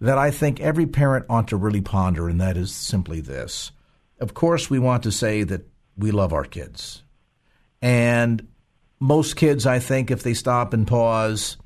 that 0.00 0.18
I 0.18 0.30
think 0.30 0.60
every 0.60 0.86
parent 0.86 1.26
ought 1.28 1.48
to 1.48 1.56
really 1.56 1.80
ponder, 1.80 2.28
and 2.28 2.40
that 2.40 2.56
is 2.56 2.72
simply 2.72 3.20
this. 3.20 3.72
Of 4.18 4.34
course, 4.34 4.70
we 4.70 4.78
want 4.78 5.02
to 5.04 5.12
say 5.12 5.42
that 5.44 5.66
we 5.96 6.10
love 6.10 6.32
our 6.32 6.44
kids. 6.44 7.02
And 7.82 8.46
most 8.98 9.36
kids, 9.36 9.66
I 9.66 9.78
think, 9.78 10.10
if 10.10 10.22
they 10.22 10.34
stop 10.34 10.72
and 10.72 10.86
pause, 10.86 11.56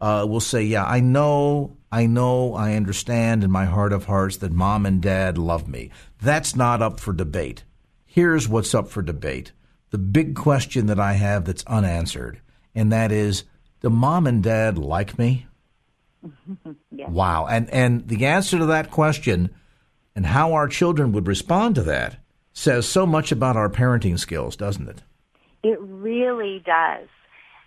uh, 0.00 0.26
will 0.28 0.40
say, 0.40 0.62
Yeah, 0.62 0.84
I 0.84 1.00
know 1.00 1.76
I 1.94 2.06
know, 2.06 2.54
I 2.54 2.74
understand 2.74 3.44
in 3.44 3.52
my 3.52 3.66
heart 3.66 3.92
of 3.92 4.06
hearts 4.06 4.38
that 4.38 4.50
mom 4.50 4.84
and 4.84 5.00
dad 5.00 5.38
love 5.38 5.68
me. 5.68 5.90
That's 6.20 6.56
not 6.56 6.82
up 6.82 6.98
for 6.98 7.12
debate. 7.12 7.62
Here's 8.04 8.48
what's 8.48 8.74
up 8.74 8.88
for 8.88 9.00
debate. 9.00 9.52
The 9.90 9.98
big 9.98 10.34
question 10.34 10.86
that 10.86 10.98
I 10.98 11.12
have 11.12 11.44
that's 11.44 11.62
unanswered, 11.68 12.40
and 12.74 12.90
that 12.90 13.12
is, 13.12 13.44
do 13.80 13.90
mom 13.90 14.26
and 14.26 14.42
dad 14.42 14.76
like 14.76 15.20
me? 15.20 15.46
yes. 16.90 17.10
Wow. 17.10 17.46
And 17.46 17.70
and 17.70 18.08
the 18.08 18.26
answer 18.26 18.58
to 18.58 18.66
that 18.66 18.90
question 18.90 19.54
and 20.16 20.26
how 20.26 20.54
our 20.54 20.66
children 20.66 21.12
would 21.12 21.28
respond 21.28 21.76
to 21.76 21.82
that 21.82 22.16
says 22.52 22.88
so 22.88 23.06
much 23.06 23.30
about 23.30 23.56
our 23.56 23.68
parenting 23.68 24.18
skills, 24.18 24.56
doesn't 24.56 24.88
it? 24.88 25.02
It 25.62 25.78
really 25.80 26.60
does. 26.66 27.06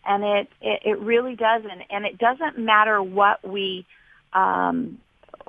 And 0.06 0.24
it, 0.26 0.50
it, 0.60 0.82
it 0.84 1.00
really 1.00 1.38
does. 1.38 1.64
And, 1.70 1.82
and 1.90 2.06
it 2.06 2.18
doesn't 2.18 2.58
matter 2.58 3.02
what 3.02 3.48
we, 3.48 3.86
um, 4.38 5.00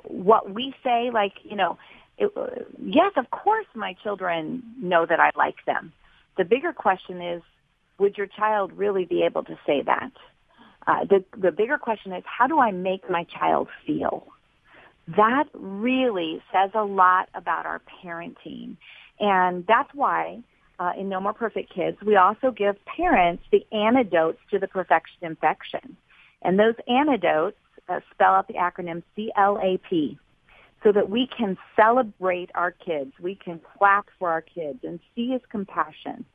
what 0.03 0.53
we 0.53 0.73
say, 0.83 1.11
like, 1.13 1.33
you 1.43 1.55
know, 1.55 1.77
it, 2.17 2.31
yes, 2.83 3.11
of 3.17 3.29
course 3.29 3.67
my 3.75 3.95
children 4.03 4.63
know 4.81 5.05
that 5.05 5.19
I 5.19 5.31
like 5.35 5.63
them. 5.65 5.93
The 6.37 6.43
bigger 6.43 6.73
question 6.73 7.21
is, 7.21 7.41
would 7.99 8.17
your 8.17 8.27
child 8.27 8.71
really 8.73 9.05
be 9.05 9.23
able 9.23 9.43
to 9.43 9.57
say 9.67 9.81
that? 9.83 10.11
Uh, 10.87 11.05
the, 11.05 11.23
the 11.37 11.51
bigger 11.51 11.77
question 11.77 12.13
is, 12.13 12.23
how 12.25 12.47
do 12.47 12.59
I 12.59 12.71
make 12.71 13.09
my 13.09 13.25
child 13.25 13.67
feel? 13.85 14.25
That 15.15 15.45
really 15.53 16.41
says 16.51 16.71
a 16.73 16.83
lot 16.83 17.29
about 17.35 17.65
our 17.65 17.81
parenting. 18.03 18.77
And 19.19 19.65
that's 19.67 19.89
why 19.93 20.41
uh, 20.79 20.93
in 20.97 21.09
No 21.09 21.19
More 21.19 21.33
Perfect 21.33 21.73
Kids, 21.73 21.97
we 22.05 22.15
also 22.15 22.51
give 22.51 22.75
parents 22.85 23.43
the 23.51 23.65
antidotes 23.71 24.39
to 24.51 24.59
the 24.59 24.67
perfection 24.67 25.19
infection. 25.21 25.97
And 26.41 26.57
those 26.57 26.75
antidotes 26.87 27.57
uh, 27.89 27.99
spell 28.13 28.33
out 28.33 28.47
the 28.47 28.55
acronym 28.55 29.03
CLAP 29.15 30.17
so 30.83 30.91
that 30.91 31.09
we 31.09 31.27
can 31.35 31.57
celebrate 31.75 32.49
our 32.55 32.71
kids. 32.71 33.11
We 33.19 33.35
can 33.35 33.59
clap 33.77 34.07
for 34.17 34.29
our 34.29 34.41
kids 34.41 34.79
and 34.83 34.99
see 35.15 35.33
is 35.33 35.41
compassion, 35.49 36.25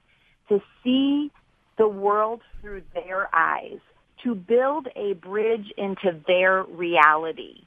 to 0.49 0.61
see 0.83 1.31
the 1.79 1.89
world 1.89 2.43
through 2.61 2.83
their 2.93 3.35
eyes, 3.35 3.79
to 4.23 4.35
build 4.35 4.89
a 4.97 5.15
bridge 5.15 5.73
into 5.77 6.21
their 6.27 6.65
reality 6.65 7.65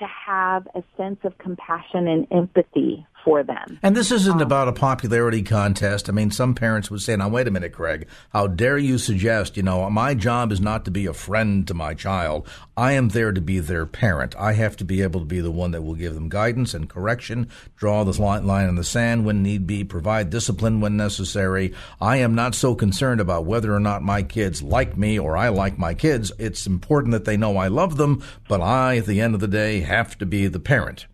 to 0.00 0.06
have 0.06 0.66
a 0.74 0.82
sense 0.96 1.18
of 1.24 1.36
compassion 1.38 2.08
and 2.08 2.26
empathy 2.30 3.06
for 3.24 3.42
them. 3.42 3.78
And 3.82 3.96
this 3.96 4.10
isn't 4.10 4.32
um, 4.32 4.40
about 4.40 4.68
a 4.68 4.72
popularity 4.72 5.42
contest. 5.42 6.08
I 6.08 6.12
mean, 6.12 6.30
some 6.30 6.54
parents 6.54 6.90
would 6.90 7.02
say, 7.02 7.16
now, 7.16 7.28
wait 7.28 7.48
a 7.48 7.50
minute, 7.50 7.72
Craig, 7.72 8.06
how 8.30 8.46
dare 8.46 8.78
you 8.78 8.98
suggest, 8.98 9.56
you 9.56 9.62
know, 9.62 9.88
my 9.90 10.14
job 10.14 10.52
is 10.52 10.60
not 10.60 10.84
to 10.84 10.90
be 10.90 11.06
a 11.06 11.12
friend 11.12 11.66
to 11.68 11.74
my 11.74 11.94
child. 11.94 12.48
I 12.76 12.92
am 12.92 13.08
there 13.10 13.32
to 13.32 13.40
be 13.40 13.58
their 13.58 13.86
parent. 13.86 14.34
I 14.36 14.54
have 14.54 14.76
to 14.78 14.84
be 14.84 15.02
able 15.02 15.20
to 15.20 15.26
be 15.26 15.40
the 15.40 15.50
one 15.50 15.72
that 15.72 15.82
will 15.82 15.94
give 15.94 16.14
them 16.14 16.28
guidance 16.28 16.72
and 16.74 16.88
correction, 16.88 17.48
draw 17.76 18.04
the 18.04 18.20
line 18.20 18.68
in 18.68 18.74
the 18.74 18.84
sand 18.84 19.24
when 19.24 19.42
need 19.42 19.66
be, 19.66 19.84
provide 19.84 20.30
discipline 20.30 20.80
when 20.80 20.96
necessary. 20.96 21.74
I 22.00 22.16
am 22.16 22.34
not 22.34 22.54
so 22.54 22.74
concerned 22.74 23.20
about 23.20 23.44
whether 23.44 23.74
or 23.74 23.80
not 23.80 24.02
my 24.02 24.22
kids 24.22 24.62
like 24.62 24.96
me 24.96 25.18
or 25.18 25.36
I 25.36 25.48
like 25.48 25.78
my 25.78 25.94
kids. 25.94 26.32
It's 26.38 26.66
important 26.66 27.12
that 27.12 27.24
they 27.24 27.36
know 27.36 27.56
I 27.56 27.68
love 27.68 27.96
them, 27.96 28.22
but 28.48 28.60
I, 28.60 28.98
at 28.98 29.06
the 29.06 29.20
end 29.20 29.34
of 29.34 29.40
the 29.40 29.48
day, 29.48 29.80
have 29.80 30.16
to 30.18 30.26
be 30.26 30.46
the 30.46 30.60
parent. 30.60 31.06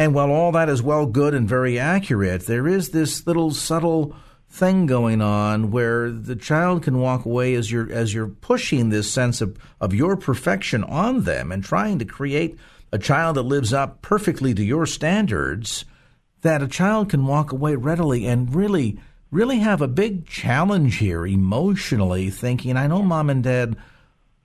And 0.00 0.14
while 0.14 0.30
all 0.30 0.50
that 0.52 0.70
is 0.70 0.82
well 0.82 1.04
good 1.04 1.34
and 1.34 1.46
very 1.46 1.78
accurate, 1.78 2.46
there 2.46 2.66
is 2.66 2.88
this 2.88 3.26
little 3.26 3.50
subtle 3.50 4.16
thing 4.48 4.86
going 4.86 5.20
on 5.20 5.70
where 5.70 6.10
the 6.10 6.36
child 6.36 6.84
can 6.84 7.00
walk 7.00 7.26
away 7.26 7.52
as 7.52 7.70
you're 7.70 7.92
as 7.92 8.14
you're 8.14 8.28
pushing 8.28 8.88
this 8.88 9.12
sense 9.12 9.42
of, 9.42 9.58
of 9.78 9.92
your 9.92 10.16
perfection 10.16 10.84
on 10.84 11.24
them 11.24 11.52
and 11.52 11.62
trying 11.62 11.98
to 11.98 12.06
create 12.06 12.58
a 12.90 12.98
child 12.98 13.36
that 13.36 13.42
lives 13.42 13.74
up 13.74 14.00
perfectly 14.00 14.54
to 14.54 14.64
your 14.64 14.86
standards, 14.86 15.84
that 16.40 16.62
a 16.62 16.66
child 16.66 17.10
can 17.10 17.26
walk 17.26 17.52
away 17.52 17.74
readily 17.76 18.24
and 18.24 18.54
really 18.54 18.98
really 19.30 19.58
have 19.58 19.82
a 19.82 19.86
big 19.86 20.26
challenge 20.26 20.96
here 20.96 21.26
emotionally 21.26 22.30
thinking, 22.30 22.74
I 22.74 22.86
know 22.86 23.02
mom 23.02 23.28
and 23.28 23.42
dad 23.44 23.76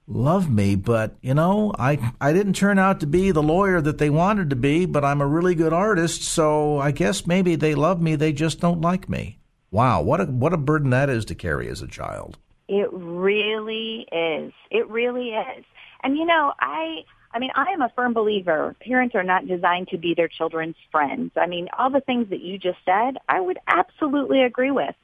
love 0.07 0.49
me, 0.49 0.75
but 0.75 1.15
you 1.21 1.33
know, 1.33 1.73
I 1.77 2.13
I 2.21 2.33
didn't 2.33 2.53
turn 2.53 2.79
out 2.79 2.99
to 2.99 3.07
be 3.07 3.31
the 3.31 3.43
lawyer 3.43 3.81
that 3.81 3.97
they 3.97 4.09
wanted 4.09 4.49
to 4.51 4.55
be, 4.55 4.85
but 4.85 5.03
I'm 5.05 5.21
a 5.21 5.27
really 5.27 5.55
good 5.55 5.73
artist, 5.73 6.23
so 6.23 6.79
I 6.79 6.91
guess 6.91 7.27
maybe 7.27 7.55
they 7.55 7.75
love 7.75 8.01
me, 8.01 8.15
they 8.15 8.33
just 8.33 8.59
don't 8.59 8.81
like 8.81 9.09
me. 9.09 9.39
Wow, 9.71 10.01
what 10.01 10.21
a 10.21 10.25
what 10.25 10.53
a 10.53 10.57
burden 10.57 10.91
that 10.91 11.09
is 11.09 11.25
to 11.25 11.35
carry 11.35 11.67
as 11.69 11.81
a 11.81 11.87
child. 11.87 12.37
It 12.67 12.89
really 12.91 14.07
is. 14.11 14.53
It 14.71 14.87
really 14.89 15.29
is. 15.29 15.65
And 16.03 16.17
you 16.17 16.25
know, 16.25 16.53
I 16.59 17.03
I 17.33 17.39
mean, 17.39 17.51
I 17.53 17.65
am 17.73 17.81
a 17.81 17.91
firm 17.95 18.13
believer 18.13 18.75
parents 18.79 19.15
are 19.15 19.23
not 19.23 19.47
designed 19.47 19.89
to 19.89 19.97
be 19.97 20.13
their 20.13 20.29
children's 20.29 20.77
friends. 20.91 21.31
I 21.35 21.47
mean, 21.47 21.67
all 21.77 21.89
the 21.89 21.99
things 21.99 22.29
that 22.29 22.41
you 22.41 22.57
just 22.57 22.77
said, 22.85 23.17
I 23.27 23.41
would 23.41 23.57
absolutely 23.67 24.43
agree 24.43 24.71
with. 24.71 24.95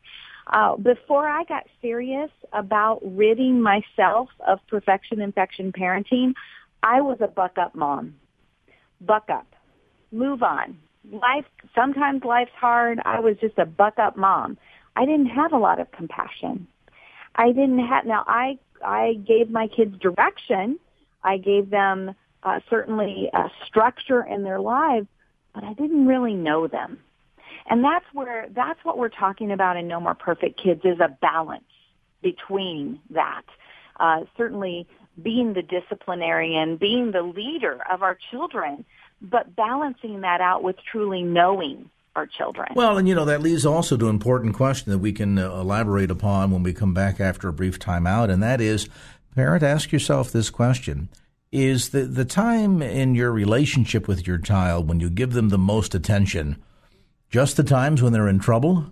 Uh, 0.51 0.75
before 0.75 1.27
I 1.27 1.43
got 1.45 1.65
serious 1.81 2.29
about 2.51 2.99
ridding 3.03 3.61
myself 3.61 4.29
of 4.45 4.59
perfection 4.67 5.21
infection 5.21 5.71
parenting, 5.71 6.33
I 6.83 6.99
was 7.01 7.17
a 7.21 7.27
buck 7.27 7.57
up 7.57 7.73
mom. 7.73 8.15
Buck 8.99 9.29
up. 9.29 9.47
Move 10.11 10.43
on. 10.43 10.77
Life, 11.09 11.45
sometimes 11.73 12.23
life's 12.25 12.51
hard. 12.59 12.99
I 13.05 13.21
was 13.21 13.37
just 13.39 13.57
a 13.57 13.65
buck 13.65 13.97
up 13.97 14.17
mom. 14.17 14.57
I 14.95 15.05
didn't 15.05 15.27
have 15.27 15.53
a 15.53 15.57
lot 15.57 15.79
of 15.79 15.89
compassion. 15.91 16.67
I 17.35 17.47
didn't 17.47 17.79
have, 17.79 18.05
now 18.05 18.25
I, 18.27 18.59
I 18.85 19.13
gave 19.25 19.49
my 19.49 19.67
kids 19.67 19.97
direction. 19.99 20.79
I 21.23 21.37
gave 21.37 21.69
them 21.69 22.13
uh, 22.43 22.59
certainly 22.69 23.29
a 23.33 23.49
structure 23.65 24.21
in 24.21 24.43
their 24.43 24.59
lives, 24.59 25.07
but 25.53 25.63
I 25.63 25.73
didn't 25.73 26.07
really 26.07 26.33
know 26.33 26.67
them. 26.67 26.99
And 27.71 27.85
that's 27.85 28.05
where, 28.11 28.47
that's 28.53 28.83
what 28.83 28.97
we're 28.97 29.07
talking 29.07 29.49
about 29.49 29.77
in 29.77 29.87
No 29.87 30.01
More 30.01 30.13
Perfect 30.13 30.61
Kids 30.61 30.81
is 30.83 30.99
a 30.99 31.07
balance 31.07 31.63
between 32.21 32.99
that. 33.11 33.43
Uh, 33.97 34.25
certainly 34.35 34.85
being 35.21 35.53
the 35.53 35.61
disciplinarian, 35.61 36.75
being 36.75 37.13
the 37.13 37.21
leader 37.21 37.79
of 37.89 38.03
our 38.03 38.17
children, 38.29 38.83
but 39.21 39.55
balancing 39.55 40.19
that 40.19 40.41
out 40.41 40.63
with 40.63 40.75
truly 40.91 41.23
knowing 41.23 41.89
our 42.13 42.27
children. 42.27 42.73
Well, 42.75 42.97
and 42.97 43.07
you 43.07 43.15
know, 43.15 43.23
that 43.23 43.41
leads 43.41 43.65
also 43.65 43.95
to 43.95 44.09
an 44.09 44.15
important 44.15 44.53
question 44.53 44.91
that 44.91 44.99
we 44.99 45.13
can 45.13 45.39
uh, 45.39 45.49
elaborate 45.51 46.11
upon 46.11 46.51
when 46.51 46.63
we 46.63 46.73
come 46.73 46.93
back 46.93 47.21
after 47.21 47.47
a 47.47 47.53
brief 47.53 47.79
timeout, 47.79 48.29
and 48.29 48.43
that 48.43 48.59
is, 48.59 48.89
parent, 49.33 49.63
ask 49.63 49.93
yourself 49.93 50.29
this 50.29 50.49
question. 50.49 51.07
Is 51.53 51.91
the, 51.91 52.01
the 52.01 52.25
time 52.25 52.81
in 52.81 53.15
your 53.15 53.31
relationship 53.31 54.09
with 54.09 54.27
your 54.27 54.39
child 54.39 54.89
when 54.89 54.99
you 54.99 55.09
give 55.09 55.31
them 55.31 55.49
the 55.49 55.57
most 55.57 55.95
attention 55.95 56.61
just 57.31 57.55
the 57.55 57.63
times 57.63 58.01
when 58.01 58.11
they're 58.11 58.27
in 58.27 58.39
trouble? 58.39 58.91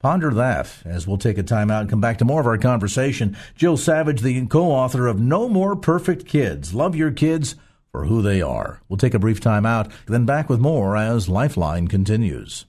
Ponder 0.00 0.32
that 0.34 0.70
as 0.84 1.06
we'll 1.06 1.16
take 1.16 1.38
a 1.38 1.42
time 1.42 1.70
out 1.70 1.80
and 1.80 1.90
come 1.90 2.00
back 2.00 2.18
to 2.18 2.26
more 2.26 2.40
of 2.40 2.46
our 2.46 2.58
conversation. 2.58 3.36
Jill 3.56 3.78
Savage, 3.78 4.20
the 4.20 4.46
co 4.46 4.70
author 4.70 5.06
of 5.06 5.18
No 5.18 5.48
More 5.48 5.74
Perfect 5.74 6.26
Kids. 6.26 6.74
Love 6.74 6.94
your 6.94 7.10
kids 7.10 7.56
for 7.90 8.04
who 8.04 8.20
they 8.20 8.42
are. 8.42 8.82
We'll 8.88 8.98
take 8.98 9.14
a 9.14 9.18
brief 9.18 9.40
time 9.40 9.64
out, 9.64 9.90
then 10.06 10.26
back 10.26 10.50
with 10.50 10.60
more 10.60 10.94
as 10.94 11.30
Lifeline 11.30 11.88
continues. 11.88 12.66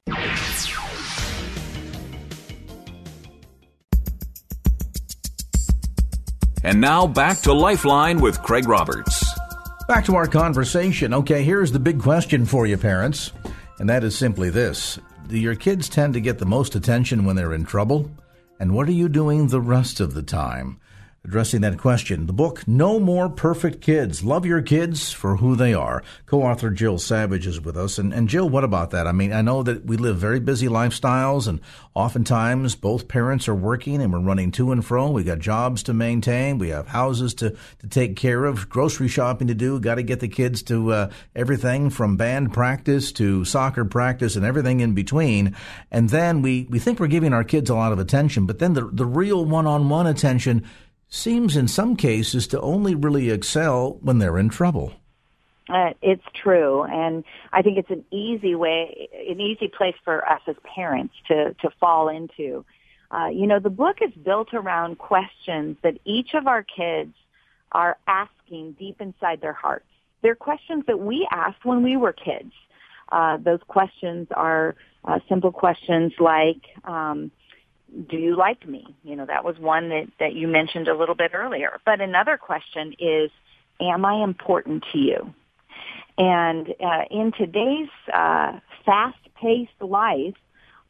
And 6.63 6.79
now 6.81 7.05
back 7.05 7.39
to 7.41 7.53
Lifeline 7.53 8.21
with 8.21 8.41
Craig 8.41 8.67
Roberts. 8.67 9.25
Back 9.87 10.05
to 10.05 10.15
our 10.15 10.27
conversation. 10.27 11.13
Okay, 11.13 11.43
here's 11.43 11.71
the 11.71 11.79
big 11.79 12.01
question 12.01 12.45
for 12.45 12.65
you, 12.65 12.77
parents. 12.77 13.31
And 13.79 13.89
that 13.89 14.03
is 14.03 14.17
simply 14.17 14.49
this 14.49 14.99
Do 15.27 15.37
your 15.37 15.55
kids 15.55 15.89
tend 15.89 16.13
to 16.13 16.21
get 16.21 16.39
the 16.39 16.45
most 16.45 16.75
attention 16.75 17.25
when 17.25 17.35
they're 17.35 17.53
in 17.53 17.65
trouble? 17.65 18.11
And 18.59 18.73
what 18.73 18.87
are 18.87 18.93
you 18.93 19.07
doing 19.07 19.47
the 19.47 19.61
rest 19.61 19.99
of 19.99 20.13
the 20.13 20.23
time? 20.23 20.79
Addressing 21.23 21.61
that 21.61 21.77
question. 21.77 22.25
The 22.25 22.33
book, 22.33 22.67
No 22.67 22.99
More 22.99 23.27
Perfect 23.29 23.81
Kids. 23.81 24.23
Love 24.23 24.45
Your 24.45 24.61
Kids 24.61 25.11
for 25.11 25.37
Who 25.37 25.55
They 25.55 25.73
Are. 25.73 26.01
Co 26.25 26.43
author 26.43 26.69
Jill 26.69 26.97
Savage 26.97 27.45
is 27.45 27.59
with 27.59 27.75
us. 27.75 27.97
And, 27.97 28.13
and 28.13 28.29
Jill, 28.29 28.47
what 28.47 28.63
about 28.63 28.91
that? 28.91 29.07
I 29.07 29.11
mean, 29.11 29.33
I 29.33 29.41
know 29.41 29.61
that 29.63 29.85
we 29.85 29.97
live 29.97 30.17
very 30.17 30.39
busy 30.39 30.67
lifestyles, 30.67 31.47
and 31.47 31.59
oftentimes 31.93 32.75
both 32.75 33.07
parents 33.07 33.47
are 33.47 33.55
working 33.55 34.01
and 34.01 34.13
we're 34.13 34.19
running 34.19 34.51
to 34.51 34.71
and 34.71 34.85
fro. 34.85 35.11
We 35.11 35.23
got 35.23 35.39
jobs 35.39 35.83
to 35.83 35.93
maintain, 35.93 36.59
we 36.59 36.69
have 36.69 36.87
houses 36.87 37.33
to, 37.35 37.55
to 37.79 37.87
take 37.89 38.15
care 38.15 38.45
of, 38.45 38.69
grocery 38.69 39.07
shopping 39.07 39.47
to 39.47 39.53
do, 39.53 39.79
got 39.79 39.95
to 39.95 40.03
get 40.03 40.21
the 40.21 40.27
kids 40.27 40.63
to 40.63 40.93
uh, 40.93 41.09
everything 41.35 41.89
from 41.89 42.15
band 42.15 42.53
practice 42.53 43.11
to 43.13 43.43
soccer 43.43 43.83
practice 43.83 44.35
and 44.35 44.45
everything 44.45 44.79
in 44.79 44.93
between. 44.93 45.55
And 45.91 46.09
then 46.09 46.41
we, 46.41 46.67
we 46.69 46.79
think 46.79 46.99
we're 46.99 47.07
giving 47.07 47.33
our 47.33 47.43
kids 47.43 47.69
a 47.69 47.75
lot 47.75 47.91
of 47.91 47.99
attention, 47.99 48.45
but 48.45 48.59
then 48.59 48.73
the, 48.73 48.89
the 48.91 49.05
real 49.05 49.43
one 49.43 49.67
on 49.67 49.89
one 49.89 50.07
attention 50.07 50.65
seems 51.09 51.55
in 51.55 51.67
some 51.67 51.95
cases 51.95 52.47
to 52.47 52.59
only 52.61 52.95
really 52.95 53.29
excel 53.29 53.97
when 54.01 54.19
they're 54.19 54.37
in 54.37 54.49
trouble. 54.49 54.93
Uh, 55.69 55.91
it's 56.01 56.23
true, 56.33 56.83
and 56.83 57.23
I 57.51 57.61
think 57.61 57.77
it's 57.77 57.89
an 57.89 58.05
easy 58.11 58.55
way, 58.55 59.09
an 59.29 59.41
easy 59.41 59.67
place 59.67 59.95
for 60.05 60.27
us 60.27 60.41
as 60.47 60.55
parents 60.63 61.13
to 61.27 61.53
to 61.55 61.69
fall 61.79 62.07
into. 62.07 62.63
Uh, 63.11 63.27
you 63.27 63.47
know, 63.47 63.59
the 63.59 63.69
book 63.69 63.97
is 64.01 64.13
built 64.13 64.53
around 64.53 64.97
questions 64.97 65.77
that 65.81 65.97
each 66.05 66.33
of 66.33 66.47
our 66.47 66.63
kids 66.63 67.13
are 67.71 67.97
asking 68.07 68.73
deep 68.79 69.01
inside 69.01 69.41
their 69.41 69.53
hearts. 69.53 69.85
they're 70.21 70.35
questions 70.35 70.83
that 70.87 70.99
we 70.99 71.27
asked 71.31 71.63
when 71.63 71.83
we 71.83 71.95
were 71.97 72.13
kids. 72.13 72.51
Uh, 73.11 73.37
those 73.37 73.59
questions 73.67 74.27
are 74.31 74.75
uh, 75.05 75.19
simple 75.29 75.51
questions 75.51 76.13
like, 76.19 76.61
um, 76.83 77.31
do 78.09 78.17
you 78.17 78.35
like 78.35 78.67
me? 78.67 78.95
You 79.03 79.15
know, 79.15 79.25
that 79.25 79.43
was 79.43 79.57
one 79.57 79.89
that, 79.89 80.07
that 80.19 80.33
you 80.33 80.47
mentioned 80.47 80.87
a 80.87 80.95
little 80.95 81.15
bit 81.15 81.31
earlier. 81.33 81.79
But 81.85 82.01
another 82.01 82.37
question 82.37 82.93
is, 82.99 83.31
am 83.79 84.05
I 84.05 84.23
important 84.23 84.85
to 84.91 84.97
you? 84.99 85.33
And 86.17 86.69
uh, 86.79 87.03
in 87.11 87.31
today's 87.37 87.89
uh, 88.13 88.59
fast-paced 88.85 89.81
life, 89.81 90.35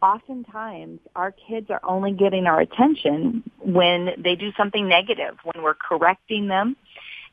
oftentimes 0.01 0.99
our 1.15 1.31
kids 1.31 1.69
are 1.69 1.81
only 1.83 2.11
getting 2.11 2.45
our 2.45 2.59
attention 2.59 3.43
when 3.59 4.09
they 4.17 4.35
do 4.35 4.51
something 4.55 4.87
negative, 4.87 5.37
when 5.43 5.63
we're 5.63 5.73
correcting 5.73 6.47
them, 6.47 6.75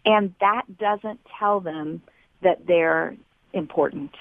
and 0.05 0.35
that 0.41 0.63
doesn't 0.79 1.21
tell 1.39 1.61
them 1.61 2.03
that 2.43 2.67
they're 2.67 3.17
important. 3.53 4.13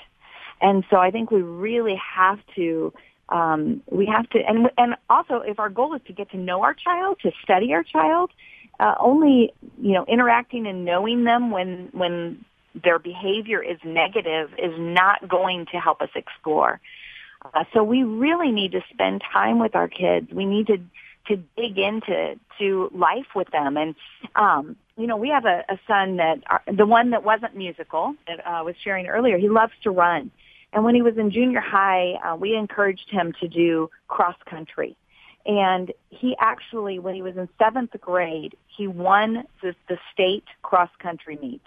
And 0.61 0.83
so 0.89 0.97
I 0.97 1.11
think 1.11 1.31
we 1.31 1.41
really 1.41 1.99
have 2.15 2.39
to 2.55 2.93
um, 3.33 3.81
we 3.89 4.05
have 4.05 4.29
to 4.29 4.39
and 4.39 4.69
and 4.77 4.95
also 5.09 5.41
if 5.41 5.59
our 5.59 5.69
goal 5.69 5.95
is 5.95 6.01
to 6.05 6.13
get 6.13 6.29
to 6.31 6.37
know 6.37 6.61
our 6.61 6.75
child, 6.75 7.17
to 7.23 7.31
study 7.43 7.73
our 7.73 7.83
child, 7.83 8.29
uh, 8.79 8.93
only 8.99 9.51
you 9.81 9.93
know 9.93 10.05
interacting 10.07 10.67
and 10.67 10.85
knowing 10.85 11.23
them 11.23 11.49
when 11.49 11.89
when 11.93 12.45
their 12.83 12.99
behavior 12.99 13.61
is 13.61 13.77
negative 13.83 14.51
is 14.57 14.73
not 14.77 15.27
going 15.27 15.65
to 15.71 15.79
help 15.79 16.01
us 16.01 16.09
explore. 16.15 16.79
Uh, 17.43 17.63
so 17.73 17.83
we 17.83 18.03
really 18.03 18.51
need 18.51 18.71
to 18.71 18.81
spend 18.93 19.21
time 19.33 19.59
with 19.59 19.75
our 19.75 19.87
kids. 19.87 20.31
We 20.31 20.45
need 20.45 20.67
to 20.67 20.77
to 21.27 21.37
dig 21.57 21.79
into 21.79 22.35
to 22.59 22.89
life 22.93 23.27
with 23.35 23.49
them. 23.49 23.77
And 23.77 23.95
um, 24.35 24.75
you 24.95 25.07
know, 25.07 25.17
we 25.17 25.29
have 25.29 25.45
a, 25.45 25.63
a 25.69 25.79
son 25.87 26.17
that 26.17 26.39
uh, 26.47 26.59
the 26.71 26.85
one 26.85 27.09
that 27.11 27.23
wasn't 27.23 27.55
musical 27.55 28.13
that 28.27 28.45
uh, 28.45 28.63
was 28.63 28.75
sharing 28.83 29.07
earlier. 29.07 29.39
He 29.39 29.49
loves 29.49 29.73
to 29.83 29.89
run, 29.89 30.29
and 30.73 30.83
when 30.83 30.95
he 30.95 31.01
was 31.01 31.17
in 31.17 31.31
junior 31.31 31.62
high, 31.62 32.13
uh, 32.25 32.36
we 32.36 32.55
encouraged 32.55 33.09
him 33.09 33.33
to 33.39 33.47
do 33.47 33.89
cross 34.07 34.36
country. 34.45 34.95
And 35.45 35.91
he 36.09 36.36
actually, 36.39 36.99
when 36.99 37.15
he 37.15 37.21
was 37.21 37.36
in 37.36 37.49
seventh 37.59 37.91
grade, 37.99 38.55
he 38.67 38.88
won 38.88 39.43
the, 39.62 39.75
the 39.89 39.97
state 40.12 40.45
cross 40.62 40.89
country 40.99 41.38
meet. 41.41 41.62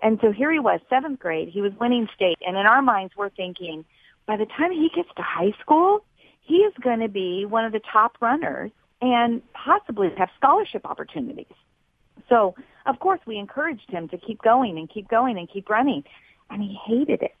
And 0.00 0.18
so 0.20 0.30
here 0.30 0.52
he 0.52 0.60
was, 0.60 0.80
seventh 0.88 1.18
grade, 1.18 1.48
he 1.48 1.60
was 1.60 1.72
winning 1.80 2.08
state. 2.14 2.38
And 2.46 2.56
in 2.56 2.66
our 2.66 2.82
minds, 2.82 3.14
we're 3.16 3.30
thinking, 3.30 3.84
by 4.26 4.36
the 4.36 4.46
time 4.46 4.70
he 4.70 4.90
gets 4.94 5.08
to 5.16 5.22
high 5.22 5.52
school, 5.60 6.04
he 6.42 6.56
is 6.58 6.72
going 6.80 7.00
to 7.00 7.08
be 7.08 7.44
one 7.44 7.64
of 7.64 7.72
the 7.72 7.80
top 7.80 8.16
runners 8.20 8.70
and 9.00 9.42
possibly 9.52 10.10
have 10.16 10.28
scholarship 10.36 10.84
opportunities. 10.84 11.46
So, 12.28 12.54
of 12.86 13.00
course, 13.00 13.20
we 13.26 13.38
encouraged 13.38 13.90
him 13.90 14.08
to 14.08 14.18
keep 14.18 14.42
going 14.42 14.78
and 14.78 14.88
keep 14.88 15.08
going 15.08 15.38
and 15.38 15.50
keep 15.50 15.68
running. 15.68 16.04
And 16.50 16.62
he 16.62 16.78
hated 16.86 17.22
it. 17.22 17.34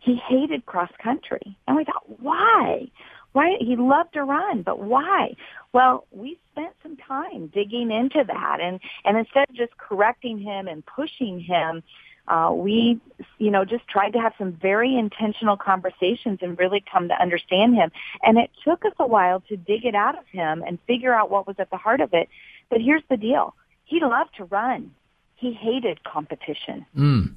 He 0.00 0.16
hated 0.16 0.66
cross 0.66 0.90
country. 1.02 1.56
And 1.66 1.76
we 1.76 1.84
thought, 1.84 2.20
why? 2.20 2.90
Why? 3.32 3.56
He 3.60 3.76
loved 3.76 4.14
to 4.14 4.24
run, 4.24 4.62
but 4.62 4.80
why? 4.80 5.36
Well, 5.72 6.06
we 6.10 6.38
spent 6.50 6.74
some 6.82 6.96
time 6.96 7.48
digging 7.48 7.90
into 7.92 8.24
that. 8.26 8.58
And, 8.60 8.80
and 9.04 9.16
instead 9.16 9.48
of 9.48 9.54
just 9.54 9.76
correcting 9.76 10.38
him 10.38 10.66
and 10.66 10.84
pushing 10.84 11.38
him, 11.38 11.82
uh, 12.28 12.52
we, 12.52 13.00
you 13.38 13.50
know, 13.50 13.64
just 13.64 13.86
tried 13.88 14.10
to 14.10 14.20
have 14.20 14.32
some 14.38 14.52
very 14.52 14.96
intentional 14.96 15.56
conversations 15.56 16.38
and 16.42 16.58
really 16.58 16.82
come 16.90 17.08
to 17.08 17.20
understand 17.20 17.74
him. 17.74 17.90
And 18.22 18.38
it 18.38 18.50
took 18.64 18.84
us 18.84 18.92
a 18.98 19.06
while 19.06 19.40
to 19.48 19.56
dig 19.56 19.84
it 19.84 19.94
out 19.94 20.18
of 20.18 20.26
him 20.26 20.62
and 20.66 20.78
figure 20.86 21.12
out 21.12 21.30
what 21.30 21.46
was 21.46 21.56
at 21.58 21.70
the 21.70 21.76
heart 21.76 22.00
of 22.00 22.14
it. 22.14 22.28
But 22.68 22.80
here's 22.80 23.02
the 23.10 23.16
deal. 23.16 23.54
He 23.84 24.00
loved 24.00 24.36
to 24.36 24.44
run. 24.44 24.92
He 25.34 25.52
hated 25.52 26.04
competition. 26.04 26.86
Mm. 26.96 27.34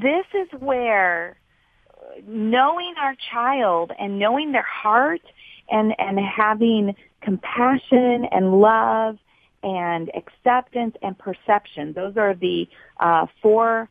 This 0.00 0.26
is 0.34 0.60
where 0.60 1.36
knowing 2.26 2.94
our 3.00 3.14
child 3.32 3.92
and 3.98 4.18
knowing 4.18 4.52
their 4.52 4.66
heart 4.66 5.22
and, 5.70 5.94
and 5.98 6.18
having 6.18 6.94
compassion 7.20 8.26
and 8.30 8.60
love 8.60 9.18
and 9.62 10.10
acceptance 10.14 10.94
and 11.02 11.18
perception. 11.18 11.92
Those 11.92 12.16
are 12.16 12.34
the 12.34 12.68
uh, 13.00 13.26
four 13.42 13.88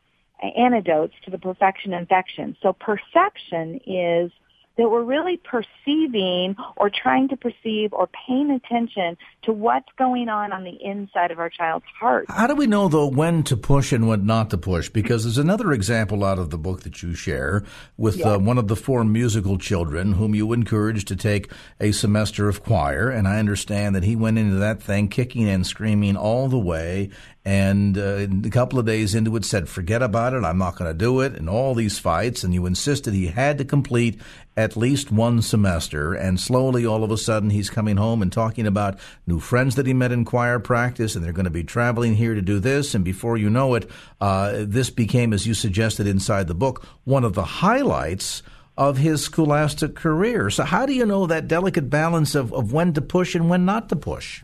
antidotes 0.56 1.14
to 1.24 1.30
the 1.30 1.38
perfection 1.38 1.92
infection. 1.92 2.56
So 2.62 2.72
perception 2.72 3.80
is 3.86 4.30
that 4.78 4.88
we're 4.88 5.02
really 5.02 5.36
perceiving 5.38 6.56
or 6.76 6.88
trying 6.88 7.28
to 7.28 7.36
perceive 7.36 7.92
or 7.92 8.08
paying 8.26 8.50
attention 8.50 9.16
to 9.42 9.52
what's 9.52 9.88
going 9.98 10.28
on 10.28 10.52
on 10.52 10.62
the 10.62 10.78
inside 10.82 11.32
of 11.32 11.40
our 11.40 11.50
child's 11.50 11.84
heart. 11.98 12.24
How 12.28 12.46
do 12.46 12.54
we 12.54 12.68
know, 12.68 12.88
though, 12.88 13.08
when 13.08 13.42
to 13.44 13.56
push 13.56 13.92
and 13.92 14.06
when 14.06 14.24
not 14.24 14.50
to 14.50 14.58
push? 14.58 14.88
Because 14.88 15.24
there's 15.24 15.36
another 15.36 15.72
example 15.72 16.24
out 16.24 16.38
of 16.38 16.50
the 16.50 16.58
book 16.58 16.82
that 16.82 17.02
you 17.02 17.12
share 17.14 17.64
with 17.96 18.24
uh, 18.24 18.38
one 18.38 18.56
of 18.56 18.68
the 18.68 18.76
four 18.76 19.04
musical 19.04 19.58
children 19.58 20.12
whom 20.12 20.34
you 20.34 20.52
encouraged 20.52 21.08
to 21.08 21.16
take 21.16 21.50
a 21.80 21.90
semester 21.90 22.48
of 22.48 22.62
choir. 22.62 23.10
And 23.10 23.26
I 23.26 23.40
understand 23.40 23.96
that 23.96 24.04
he 24.04 24.14
went 24.14 24.38
into 24.38 24.56
that 24.56 24.80
thing 24.80 25.08
kicking 25.08 25.48
and 25.48 25.66
screaming 25.66 26.16
all 26.16 26.48
the 26.48 26.58
way 26.58 27.10
and 27.48 27.96
uh, 27.96 28.26
a 28.46 28.50
couple 28.50 28.78
of 28.78 28.84
days 28.84 29.14
into 29.14 29.34
it 29.34 29.42
said, 29.42 29.70
forget 29.70 30.02
about 30.02 30.34
it, 30.34 30.44
I'm 30.44 30.58
not 30.58 30.76
going 30.76 30.92
to 30.92 30.98
do 30.98 31.22
it, 31.22 31.34
and 31.34 31.48
all 31.48 31.74
these 31.74 31.98
fights, 31.98 32.44
and 32.44 32.52
you 32.52 32.66
insisted 32.66 33.14
he 33.14 33.28
had 33.28 33.56
to 33.56 33.64
complete 33.64 34.20
at 34.54 34.76
least 34.76 35.10
one 35.10 35.40
semester, 35.40 36.12
and 36.12 36.38
slowly, 36.38 36.84
all 36.84 37.02
of 37.02 37.10
a 37.10 37.16
sudden, 37.16 37.48
he's 37.48 37.70
coming 37.70 37.96
home 37.96 38.20
and 38.20 38.30
talking 38.30 38.66
about 38.66 38.98
new 39.26 39.40
friends 39.40 39.76
that 39.76 39.86
he 39.86 39.94
met 39.94 40.12
in 40.12 40.26
choir 40.26 40.58
practice, 40.58 41.16
and 41.16 41.24
they're 41.24 41.32
going 41.32 41.46
to 41.46 41.50
be 41.50 41.64
traveling 41.64 42.16
here 42.16 42.34
to 42.34 42.42
do 42.42 42.58
this, 42.60 42.94
and 42.94 43.02
before 43.02 43.38
you 43.38 43.48
know 43.48 43.74
it, 43.76 43.90
uh, 44.20 44.52
this 44.58 44.90
became, 44.90 45.32
as 45.32 45.46
you 45.46 45.54
suggested 45.54 46.06
inside 46.06 46.48
the 46.48 46.54
book, 46.54 46.84
one 47.04 47.24
of 47.24 47.32
the 47.32 47.44
highlights 47.44 48.42
of 48.76 48.98
his 48.98 49.24
scholastic 49.24 49.94
career. 49.94 50.50
So 50.50 50.64
how 50.64 50.84
do 50.84 50.92
you 50.92 51.06
know 51.06 51.26
that 51.26 51.48
delicate 51.48 51.88
balance 51.88 52.34
of, 52.34 52.52
of 52.52 52.74
when 52.74 52.92
to 52.92 53.00
push 53.00 53.34
and 53.34 53.48
when 53.48 53.64
not 53.64 53.88
to 53.88 53.96
push? 53.96 54.42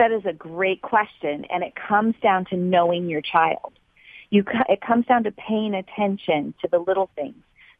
That 0.00 0.12
is 0.12 0.24
a 0.24 0.32
great 0.32 0.80
question, 0.80 1.44
and 1.50 1.62
it 1.62 1.74
comes 1.74 2.14
down 2.22 2.46
to 2.46 2.56
knowing 2.56 3.10
your 3.10 3.20
child. 3.20 3.74
You, 4.30 4.44
it 4.66 4.80
comes 4.80 5.04
down 5.04 5.24
to 5.24 5.30
paying 5.30 5.74
attention 5.74 6.54
to 6.62 6.68
the 6.68 6.78
little 6.78 7.10
things. 7.14 7.34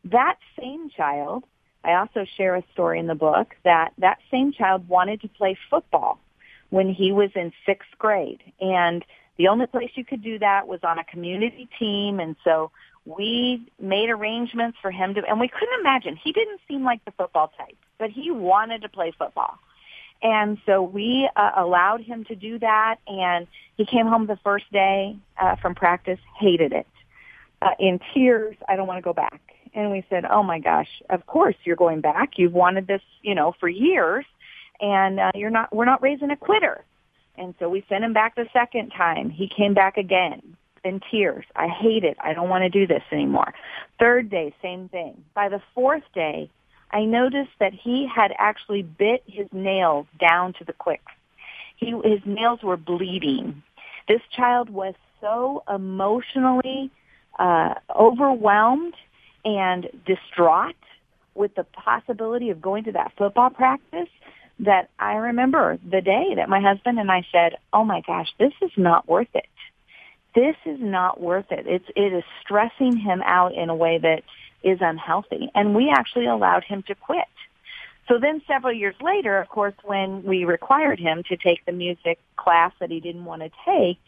That 0.05 0.37
same 0.61 0.91
child, 0.91 1.45
I 1.83 1.95
also 1.95 2.27
share 2.37 2.57
a 2.57 2.65
story 2.75 2.99
in 2.99 3.07
the 3.07 3.15
book 3.15 3.57
that 3.65 3.95
that 3.97 4.19
same 4.31 4.53
child 4.53 4.87
wanted 4.87 5.23
to 5.23 5.29
play 5.29 5.57
football 5.71 6.21
when 6.69 6.93
he 6.93 7.11
was 7.11 7.31
in 7.35 7.55
sixth 7.65 7.89
grade, 7.97 8.43
and 8.61 9.03
the 9.39 9.49
only 9.49 9.67
place 9.67 9.93
you 9.95 10.05
could 10.05 10.23
do 10.23 10.39
that 10.41 10.69
was 10.69 10.81
on 10.83 10.99
a 10.99 11.05
community 11.05 11.71
team, 11.79 12.21
and 12.21 12.37
so 12.45 12.71
we 13.07 13.67
made 13.81 14.11
arrangements 14.11 14.77
for 14.83 14.91
him 14.91 15.15
to, 15.15 15.23
and 15.27 15.41
we 15.41 15.49
couldn't 15.49 15.81
imagine. 15.81 16.17
He 16.23 16.33
didn't 16.33 16.61
seem 16.69 16.85
like 16.85 17.03
the 17.07 17.13
football 17.13 17.51
type, 17.57 17.79
but 17.99 18.11
he 18.11 18.31
wanted 18.31 18.83
to 18.83 18.91
play 18.91 19.11
football. 19.19 19.59
And 20.23 20.59
so 20.67 20.83
we 20.83 21.29
uh, 21.35 21.53
allowed 21.57 22.03
him 22.03 22.25
to 22.25 22.35
do 22.35 22.59
that, 22.59 22.97
and 23.07 23.47
he 23.77 23.87
came 23.87 24.07
home 24.07 24.27
the 24.27 24.39
first 24.45 24.71
day 24.71 25.17
uh, 25.41 25.57
from 25.57 25.75
practice, 25.75 26.19
hated 26.39 26.73
it. 26.73 26.87
Uh, 27.63 27.71
in 27.79 28.01
tears, 28.13 28.57
I 28.69 28.77
don't 28.77 28.87
want 28.87 28.99
to 28.99 29.03
go 29.03 29.13
back. 29.13 29.41
And 29.75 29.91
we 29.91 30.05
said, 30.11 30.25
oh 30.25 30.43
my 30.43 30.59
gosh, 30.59 30.89
of 31.09 31.27
course 31.27 31.55
you're 31.65 31.77
going 31.77 32.01
back. 32.01 32.33
You've 32.37 32.53
wanted 32.53 32.87
this, 32.87 33.03
you 33.23 33.35
know, 33.35 33.55
for 33.61 33.69
years, 33.69 34.25
and 34.81 35.21
uh, 35.21 35.31
you're 35.35 35.51
not, 35.51 35.75
we're 35.75 35.85
not 35.85 36.03
raising 36.03 36.31
a 36.31 36.37
quitter. 36.37 36.85
And 37.39 37.55
so 37.59 37.69
we 37.69 37.85
sent 37.89 38.05
him 38.05 38.13
back 38.13 38.35
the 38.35 38.49
second 38.53 38.91
time. 38.91 39.31
He 39.31 39.49
came 39.49 39.73
back 39.73 39.97
again 39.97 40.57
in 40.85 41.01
tears. 41.11 41.45
I 41.57 41.69
hate 41.69 42.05
it. 42.05 42.17
I 42.23 42.35
don't 42.35 42.49
want 42.49 42.63
to 42.63 42.69
do 42.69 42.87
this 42.87 43.03
anymore. 43.13 43.55
Third 43.99 44.31
day, 44.31 44.55
same 44.61 44.89
thing. 44.89 45.25
By 45.35 45.49
the 45.49 45.61
fourth 45.75 46.03
day, 46.15 46.51
I 46.93 47.05
noticed 47.05 47.51
that 47.61 47.73
he 47.73 48.09
had 48.13 48.33
actually 48.39 48.83
bit 48.83 49.23
his 49.27 49.47
nails 49.53 50.07
down 50.19 50.55
to 50.55 50.65
the 50.65 50.73
quick. 50.73 51.03
He, 51.77 51.91
his 52.05 52.21
nails 52.25 52.63
were 52.63 52.77
bleeding. 52.77 53.63
This 54.09 54.21
child 54.37 54.71
was 54.71 54.95
so 55.21 55.63
emotionally 55.73 56.91
uh, 57.39 57.75
overwhelmed 57.95 58.95
and 59.45 59.89
distraught 60.05 60.75
with 61.35 61.55
the 61.55 61.65
possibility 61.65 62.51
of 62.51 62.61
going 62.61 62.85
to 62.85 62.93
that 62.93 63.13
football 63.17 63.51
practice 63.51 64.09
that 64.59 64.91
I 64.99 65.15
remember 65.15 65.79
the 65.89 66.03
day 66.03 66.35
that 66.37 66.49
my 66.49 66.61
husband 66.61 66.99
and 66.99 67.11
I 67.11 67.25
said, 67.33 67.57
"Oh 67.73 67.85
my 67.85 68.03
gosh, 68.03 68.29
this 68.39 68.53
is 68.61 68.73
not 68.77 69.09
worth 69.09 69.35
it. 69.35 69.47
This 70.35 70.57
is 70.67 70.79
not 70.81 71.21
worth 71.21 71.51
it. 71.51 71.67
It's 71.67 71.89
it 71.97 72.13
is 72.13 72.25
stressing 72.43 72.97
him 72.97 73.23
out 73.25 73.55
in 73.55 73.71
a 73.71 73.75
way 73.75 73.99
that 73.99 74.23
is 74.63 74.79
unhealthy. 74.81 75.51
And 75.55 75.75
we 75.75 75.91
actually 75.91 76.27
allowed 76.27 76.65
him 76.65 76.83
to 76.85 76.95
quit. 76.95 77.25
So 78.09 78.19
then 78.19 78.43
several 78.47 78.73
years 78.73 78.97
later, 79.01 79.39
of 79.39 79.49
course, 79.49 79.75
when 79.85 80.25
we 80.25 80.45
required 80.45 80.99
him 80.99 81.23
to 81.29 81.37
take 81.37 81.65
the 81.65 81.73
music 81.73 82.19
class 82.37 82.73
that 82.81 82.91
he 82.91 82.99
didn't 82.99 83.25
want 83.25 83.43
to 83.43 83.51
take, 83.65 83.99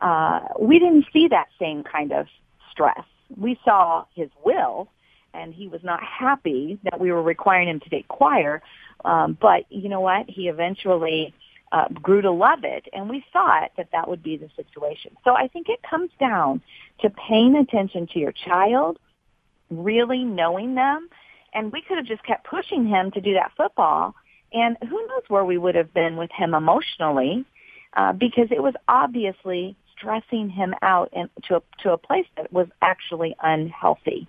uh, 0.00 0.40
we 0.60 0.78
didn't 0.78 1.06
see 1.12 1.28
that 1.28 1.48
same 1.58 1.82
kind 1.82 2.12
of 2.12 2.26
stress. 2.70 3.04
We 3.36 3.58
saw 3.64 4.04
his 4.14 4.30
will, 4.44 4.88
and 5.34 5.52
he 5.52 5.66
was 5.66 5.82
not 5.82 6.00
happy 6.02 6.78
that 6.84 7.00
we 7.00 7.10
were 7.10 7.22
requiring 7.22 7.68
him 7.68 7.80
to 7.80 7.90
take 7.90 8.06
choir. 8.06 8.62
Um, 9.04 9.36
but 9.40 9.64
you 9.70 9.88
know 9.88 10.00
what? 10.00 10.28
He 10.28 10.48
eventually 10.48 11.34
uh, 11.72 11.88
grew 11.88 12.22
to 12.22 12.30
love 12.30 12.60
it, 12.62 12.86
and 12.92 13.10
we 13.10 13.24
thought 13.32 13.72
that 13.76 13.88
that 13.92 14.08
would 14.08 14.22
be 14.22 14.36
the 14.36 14.48
situation. 14.56 15.16
So 15.24 15.34
I 15.34 15.48
think 15.48 15.68
it 15.68 15.80
comes 15.82 16.10
down 16.18 16.62
to 17.00 17.10
paying 17.10 17.56
attention 17.56 18.06
to 18.12 18.18
your 18.18 18.32
child, 18.32 18.98
really 19.70 20.24
knowing 20.24 20.74
them, 20.74 21.08
and 21.54 21.72
we 21.72 21.82
could 21.82 21.96
have 21.96 22.06
just 22.06 22.24
kept 22.24 22.46
pushing 22.46 22.86
him 22.86 23.10
to 23.12 23.20
do 23.20 23.34
that 23.34 23.52
football, 23.56 24.14
and 24.52 24.76
who 24.82 25.06
knows 25.08 25.22
where 25.28 25.44
we 25.44 25.58
would 25.58 25.74
have 25.74 25.92
been 25.92 26.16
with 26.16 26.30
him 26.30 26.54
emotionally, 26.54 27.44
uh, 27.96 28.12
because 28.12 28.48
it 28.50 28.62
was 28.62 28.74
obviously 28.86 29.76
stressing 29.96 30.48
him 30.48 30.74
out 30.82 31.12
to 31.44 31.56
a, 31.56 31.62
to 31.82 31.92
a 31.92 31.98
place 31.98 32.26
that 32.36 32.52
was 32.52 32.68
actually 32.82 33.34
unhealthy. 33.42 34.28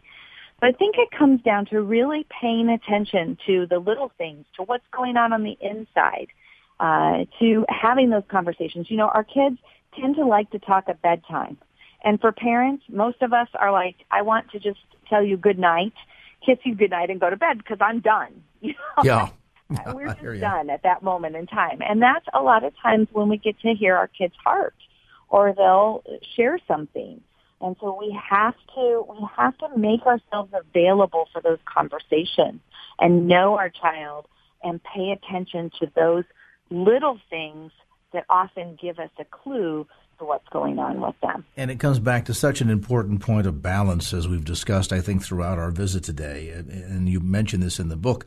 But 0.60 0.70
I 0.70 0.72
think 0.74 0.96
it 0.98 1.10
comes 1.18 1.42
down 1.42 1.68
to 1.68 1.82
really 1.82 2.26
paying 2.42 2.70
attention 2.70 3.38
to 3.46 3.66
the 3.68 3.80
little 3.80 4.12
things, 4.18 4.46
to 4.58 4.64
what's 4.64 4.84
going 4.92 5.16
on 5.16 5.32
on 5.32 5.44
the 5.44 5.58
inside, 5.62 6.28
uh, 6.80 7.26
to 7.40 7.66
having 7.70 8.10
those 8.10 8.24
conversations. 8.30 8.88
You 8.90 8.98
know, 8.98 9.08
our 9.08 9.24
kids 9.24 9.58
tend 10.00 10.16
to 10.16 10.26
like 10.26 10.50
to 10.52 10.60
talk 10.60 10.86
at 10.88 11.02
bedtime. 11.02 11.58
And 12.04 12.20
for 12.20 12.32
parents, 12.32 12.84
most 12.90 13.22
of 13.22 13.34
us 13.34 13.48
are 13.54 13.72
like, 13.72 13.96
I 14.12 14.22
want 14.22 14.52
to 14.52 14.60
just 14.60 14.80
tell 15.10 15.24
you 15.24 15.38
good 15.38 15.60
night, 15.60 15.94
kiss 16.46 16.58
you 16.64 16.76
good 16.76 16.92
night, 16.92 17.10
and 17.10 17.20
go 17.20 17.30
to 17.30 17.38
bed 17.38 17.58
because 17.58 17.78
I'm 17.82 18.00
done. 18.00 18.44
You 18.62 18.74
know? 18.74 19.04
Yeah. 19.06 19.30
We're 19.94 20.14
just 20.22 20.42
done 20.42 20.70
at 20.70 20.84
that 20.84 21.02
moment 21.02 21.38
in 21.38 21.48
time. 21.48 21.80
And 21.82 22.02
that's 22.02 22.26
a 22.34 22.42
lot 22.42 22.66
of 22.66 22.74
times 22.82 23.08
when 23.14 23.30
we 23.30 23.38
get 23.38 23.58
to 23.62 23.74
hear 23.74 23.96
our 23.96 24.08
kids' 24.08 24.34
heart 24.44 24.76
or 25.30 25.54
they'll 25.56 26.04
share 26.36 26.60
something. 26.68 27.22
And 27.62 27.76
so 27.80 27.98
we 27.98 28.18
have 28.30 28.56
to 28.76 29.06
we 29.08 29.28
have 29.38 29.58
to 29.60 29.78
make 29.78 30.02
ourselves 30.06 30.54
available 30.54 31.28
for 31.32 31.42
those 31.42 31.60
conversations 31.66 32.62
and 33.00 33.28
know 33.28 33.58
our 33.58 33.70
child 33.70 34.28
and 34.64 34.82
pay 34.84 35.12
attention 35.12 35.72
to 35.80 35.92
those 35.96 36.24
little 36.70 37.20
things 37.30 37.72
that 38.14 38.26
often 38.30 38.78
give 38.82 39.00
us 39.00 39.10
a 39.20 39.26
clue 39.26 39.86
to 40.20 40.26
what's 40.26 40.48
going 40.50 40.78
on 40.80 41.02
with 41.02 41.16
them. 41.22 41.44
And 41.58 41.72
it 41.72 41.80
comes 41.80 42.00
back 42.00 42.26
to 42.26 42.34
such 42.34 42.62
an 42.62 42.70
important 42.70 43.22
point 43.22 43.48
of 43.48 43.62
balance 43.62 44.14
as 44.14 44.28
we've 44.28 44.46
discussed 44.46 44.94
I 44.94 45.02
think 45.02 45.24
throughout 45.24 45.58
our 45.58 45.72
visit 45.72 46.04
today. 46.04 46.50
And 46.50 47.10
you 47.10 47.20
mentioned 47.20 47.64
this 47.64 47.80
in 47.80 47.90
the 47.90 47.96
book. 47.96 48.26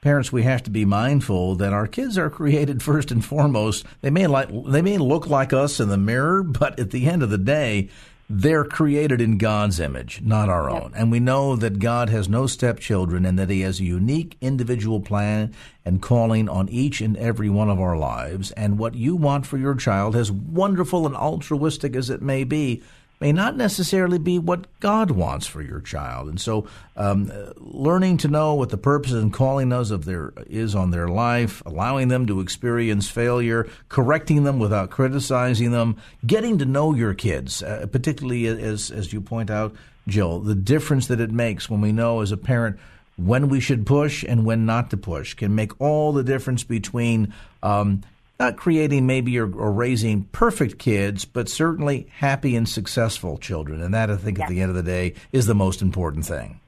Parents 0.00 0.32
we 0.32 0.44
have 0.44 0.62
to 0.62 0.70
be 0.70 0.84
mindful 0.84 1.56
that 1.56 1.72
our 1.72 1.86
kids 1.86 2.16
are 2.16 2.30
created 2.30 2.82
first 2.82 3.10
and 3.10 3.24
foremost. 3.24 3.84
They 4.00 4.10
may 4.10 4.26
like 4.26 4.48
they 4.66 4.82
may 4.82 4.98
look 4.98 5.26
like 5.26 5.52
us 5.52 5.80
in 5.80 5.88
the 5.88 5.98
mirror 5.98 6.42
but 6.42 6.78
at 6.78 6.90
the 6.90 7.06
end 7.06 7.22
of 7.22 7.30
the 7.30 7.38
day 7.38 7.88
they're 8.32 8.64
created 8.64 9.20
in 9.20 9.38
God's 9.38 9.80
image, 9.80 10.22
not 10.22 10.48
our 10.48 10.70
own. 10.70 10.92
And 10.94 11.10
we 11.10 11.18
know 11.18 11.56
that 11.56 11.80
God 11.80 12.08
has 12.10 12.28
no 12.28 12.46
stepchildren 12.46 13.26
and 13.26 13.36
that 13.40 13.50
He 13.50 13.62
has 13.62 13.80
a 13.80 13.84
unique 13.84 14.36
individual 14.40 15.00
plan 15.00 15.52
and 15.84 16.00
calling 16.00 16.48
on 16.48 16.68
each 16.68 17.00
and 17.00 17.16
every 17.16 17.50
one 17.50 17.68
of 17.68 17.80
our 17.80 17.98
lives. 17.98 18.52
And 18.52 18.78
what 18.78 18.94
you 18.94 19.16
want 19.16 19.46
for 19.46 19.58
your 19.58 19.74
child, 19.74 20.14
as 20.14 20.30
wonderful 20.30 21.06
and 21.06 21.16
altruistic 21.16 21.96
as 21.96 22.08
it 22.08 22.22
may 22.22 22.44
be, 22.44 22.84
may 23.20 23.32
not 23.32 23.56
necessarily 23.56 24.18
be 24.18 24.38
what 24.38 24.66
God 24.80 25.10
wants 25.10 25.46
for 25.46 25.60
your 25.60 25.80
child. 25.80 26.28
And 26.28 26.40
so, 26.40 26.66
um, 26.96 27.30
learning 27.56 28.16
to 28.18 28.28
know 28.28 28.54
what 28.54 28.70
the 28.70 28.78
purpose 28.78 29.12
and 29.12 29.32
calling 29.32 29.72
us 29.72 29.90
of 29.90 30.06
their 30.06 30.32
is 30.46 30.74
on 30.74 30.90
their 30.90 31.08
life, 31.08 31.62
allowing 31.66 32.08
them 32.08 32.26
to 32.26 32.40
experience 32.40 33.08
failure, 33.10 33.68
correcting 33.88 34.44
them 34.44 34.58
without 34.58 34.90
criticizing 34.90 35.70
them, 35.70 35.96
getting 36.26 36.58
to 36.58 36.64
know 36.64 36.94
your 36.94 37.14
kids, 37.14 37.62
uh, 37.62 37.86
particularly 37.92 38.46
as 38.46 38.90
as 38.90 39.12
you 39.12 39.20
point 39.20 39.50
out, 39.50 39.74
Jill, 40.08 40.40
the 40.40 40.54
difference 40.54 41.06
that 41.08 41.20
it 41.20 41.30
makes 41.30 41.68
when 41.68 41.80
we 41.80 41.92
know 41.92 42.20
as 42.20 42.32
a 42.32 42.36
parent 42.36 42.78
when 43.16 43.48
we 43.48 43.60
should 43.60 43.84
push 43.84 44.24
and 44.24 44.46
when 44.46 44.64
not 44.64 44.90
to 44.90 44.96
push 44.96 45.34
can 45.34 45.54
make 45.54 45.78
all 45.78 46.12
the 46.12 46.24
difference 46.24 46.64
between 46.64 47.34
um, 47.62 48.02
not 48.40 48.56
creating 48.56 49.06
maybe 49.06 49.38
or, 49.38 49.44
or, 49.54 49.70
raising 49.70 50.24
perfect 50.32 50.78
kids, 50.78 51.26
but 51.26 51.48
certainly 51.48 52.08
happy 52.10 52.56
and 52.56 52.66
successful 52.66 53.36
children. 53.36 53.82
And 53.82 53.92
that, 53.92 54.10
I 54.10 54.16
think, 54.16 54.40
at 54.40 54.48
the 54.48 54.62
end 54.62 54.70
of 54.70 54.76
the 54.76 54.82
day, 54.82 55.14
is 55.30 55.46
the 55.46 55.54
most 55.54 55.82
important 55.82 56.24
thing. 56.24 56.58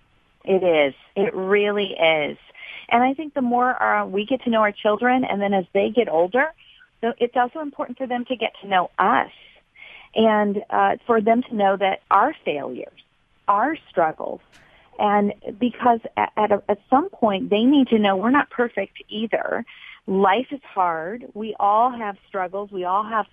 It 0.44 0.62
is. 0.62 0.94
It 1.16 1.34
really 1.34 1.94
is. 1.94 2.36
And 2.90 3.02
I 3.02 3.14
think 3.14 3.32
the 3.32 3.42
more 3.42 3.82
uh, 3.82 4.04
we 4.04 4.26
get 4.26 4.42
to 4.42 4.50
know 4.50 4.60
our 4.60 4.72
children, 4.72 5.24
and 5.24 5.40
then 5.40 5.54
as 5.54 5.64
they 5.72 5.88
get 5.88 6.10
older, 6.10 6.52
it's 7.02 7.36
also 7.36 7.60
important 7.60 7.96
for 7.96 8.06
them 8.06 8.26
to 8.26 8.36
get 8.36 8.52
to 8.60 8.68
know 8.68 8.90
us 8.98 9.30
and 10.14 10.62
uh, 10.68 10.96
for 11.06 11.22
them 11.22 11.42
to 11.42 11.54
know 11.54 11.76
that 11.76 12.02
our 12.10 12.34
failures, 12.44 13.00
our 13.48 13.76
struggles, 13.88 14.40
and 14.98 15.32
because 15.58 16.00
at, 16.18 16.32
at, 16.36 16.52
a, 16.52 16.62
at 16.68 16.78
some 16.90 17.08
point 17.08 17.48
they 17.48 17.64
need 17.64 17.88
to 17.88 17.98
know 17.98 18.16
we're 18.16 18.30
not 18.30 18.50
perfect 18.50 19.02
either 19.08 19.64
life 20.06 20.46
is 20.50 20.60
hard. 20.62 21.26
We 21.34 21.54
all 21.58 21.90
have 21.90 22.16
struggles. 22.28 22.70
We 22.70 22.84
all 22.84 23.04
have 23.04 23.26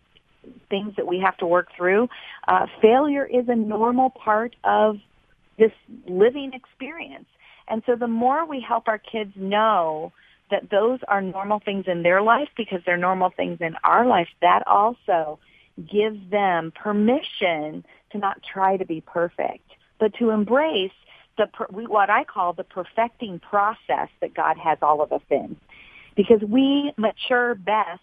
things 0.70 0.95
that 0.95 1.07
we 1.07 1.20
have 1.20 1.38
to 1.38 1.45
work 1.45 1.67
through. 1.76 2.09
Uh, 2.47 2.67
failure 2.82 3.26
is 3.26 3.47
a 3.47 3.55
normal 3.55 4.09
part 4.09 4.55
of 4.63 4.97
this 5.57 5.72
living 6.07 6.53
experience. 6.53 7.26
And 7.67 7.84
so 7.86 7.95
the 7.95 8.07
more 8.07 8.45
we 8.45 8.61
help 8.61 8.88
our 8.88 8.97
kids 8.97 9.34
know 9.36 10.11
that 10.49 10.70
those 10.72 10.99
are 11.07 11.22
normal 11.22 11.59
things 11.59 11.86
in 11.88 12.01
their 12.01 12.22
life 12.22 12.49
because 12.57 12.80
they're 12.86 12.97
normal 12.97 13.30
things 13.30 13.59
in 13.61 13.76
our 13.84 14.05
life, 14.05 14.30
that 14.41 14.65
also 14.65 15.39
gives 15.78 16.20
them 16.32 16.72
permission 16.76 17.86
to 18.11 18.17
not 18.17 18.41
try 18.41 18.78
to 18.78 18.86
be 18.86 19.01
perfect, 19.01 19.70
but 19.99 20.13
to 20.15 20.32
embrace 20.32 20.91
the 21.38 21.47
what 21.88 22.09
I 22.09 22.24
call 22.24 22.53
the 22.53 22.63
perfecting 22.63 23.39
process 23.39 24.09
that 24.22 24.34
God 24.34 24.57
has 24.57 24.80
all 24.82 25.01
of 25.01 25.13
us 25.13 25.22
in 25.30 25.55
because 26.20 26.41
we 26.49 26.91
mature 26.97 27.55
best 27.55 28.01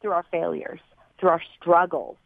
through 0.00 0.12
our 0.12 0.24
failures, 0.30 0.80
through 1.20 1.28
our 1.28 1.42
struggles, 1.60 2.16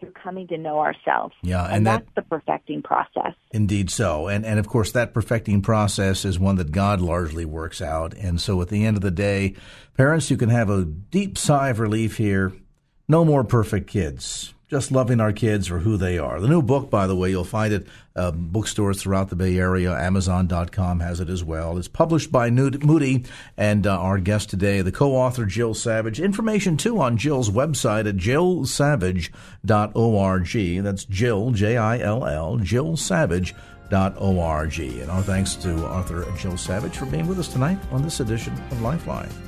through 0.00 0.10
coming 0.10 0.48
to 0.48 0.58
know 0.58 0.80
ourselves. 0.80 1.36
Yeah, 1.40 1.64
and, 1.66 1.76
and 1.76 1.86
that's 1.86 2.04
that, 2.06 2.14
the 2.16 2.22
perfecting 2.22 2.82
process. 2.82 3.32
Indeed, 3.52 3.90
so, 3.90 4.26
and 4.26 4.44
and 4.44 4.58
of 4.58 4.66
course 4.66 4.90
that 4.90 5.14
perfecting 5.14 5.62
process 5.62 6.24
is 6.24 6.40
one 6.40 6.56
that 6.56 6.72
God 6.72 7.00
largely 7.00 7.44
works 7.44 7.80
out. 7.80 8.12
And 8.14 8.40
so, 8.40 8.60
at 8.60 8.70
the 8.70 8.84
end 8.84 8.96
of 8.96 9.02
the 9.04 9.12
day, 9.12 9.54
parents, 9.96 10.32
you 10.32 10.36
can 10.36 10.48
have 10.48 10.68
a 10.68 10.84
deep 10.84 11.38
sigh 11.38 11.68
of 11.68 11.78
relief 11.78 12.16
here. 12.16 12.52
No 13.06 13.24
more 13.24 13.44
perfect 13.44 13.86
kids 13.86 14.52
just 14.68 14.92
loving 14.92 15.20
our 15.20 15.32
kids 15.32 15.66
for 15.66 15.78
who 15.78 15.96
they 15.96 16.18
are. 16.18 16.38
The 16.40 16.48
new 16.48 16.60
book, 16.60 16.90
by 16.90 17.06
the 17.06 17.16
way, 17.16 17.30
you'll 17.30 17.44
find 17.44 17.72
it 17.72 17.86
uh, 18.14 18.32
bookstores 18.32 19.00
throughout 19.00 19.30
the 19.30 19.36
Bay 19.36 19.56
Area. 19.56 19.96
Amazon.com 19.96 21.00
has 21.00 21.20
it 21.20 21.30
as 21.30 21.42
well. 21.42 21.78
It's 21.78 21.88
published 21.88 22.30
by 22.30 22.50
Moody, 22.50 23.24
and 23.56 23.86
uh, 23.86 23.98
our 23.98 24.18
guest 24.18 24.50
today, 24.50 24.82
the 24.82 24.92
co-author 24.92 25.46
Jill 25.46 25.72
Savage. 25.72 26.20
Information 26.20 26.76
too 26.76 27.00
on 27.00 27.16
Jill's 27.16 27.48
website 27.50 28.06
at 28.06 28.16
jillsavage.org. 28.16 30.84
That's 30.84 31.04
Jill 31.04 31.50
J 31.52 31.78
I 31.78 31.98
L 32.00 32.26
L 32.26 32.58
jillsavage.org. 32.58 34.80
And 34.80 35.10
our 35.10 35.22
thanks 35.22 35.54
to 35.56 35.86
author 35.86 36.30
Jill 36.36 36.58
Savage 36.58 36.98
for 36.98 37.06
being 37.06 37.26
with 37.26 37.38
us 37.38 37.48
tonight 37.48 37.78
on 37.90 38.02
this 38.02 38.20
edition 38.20 38.52
of 38.70 38.82
Lifeline. 38.82 39.47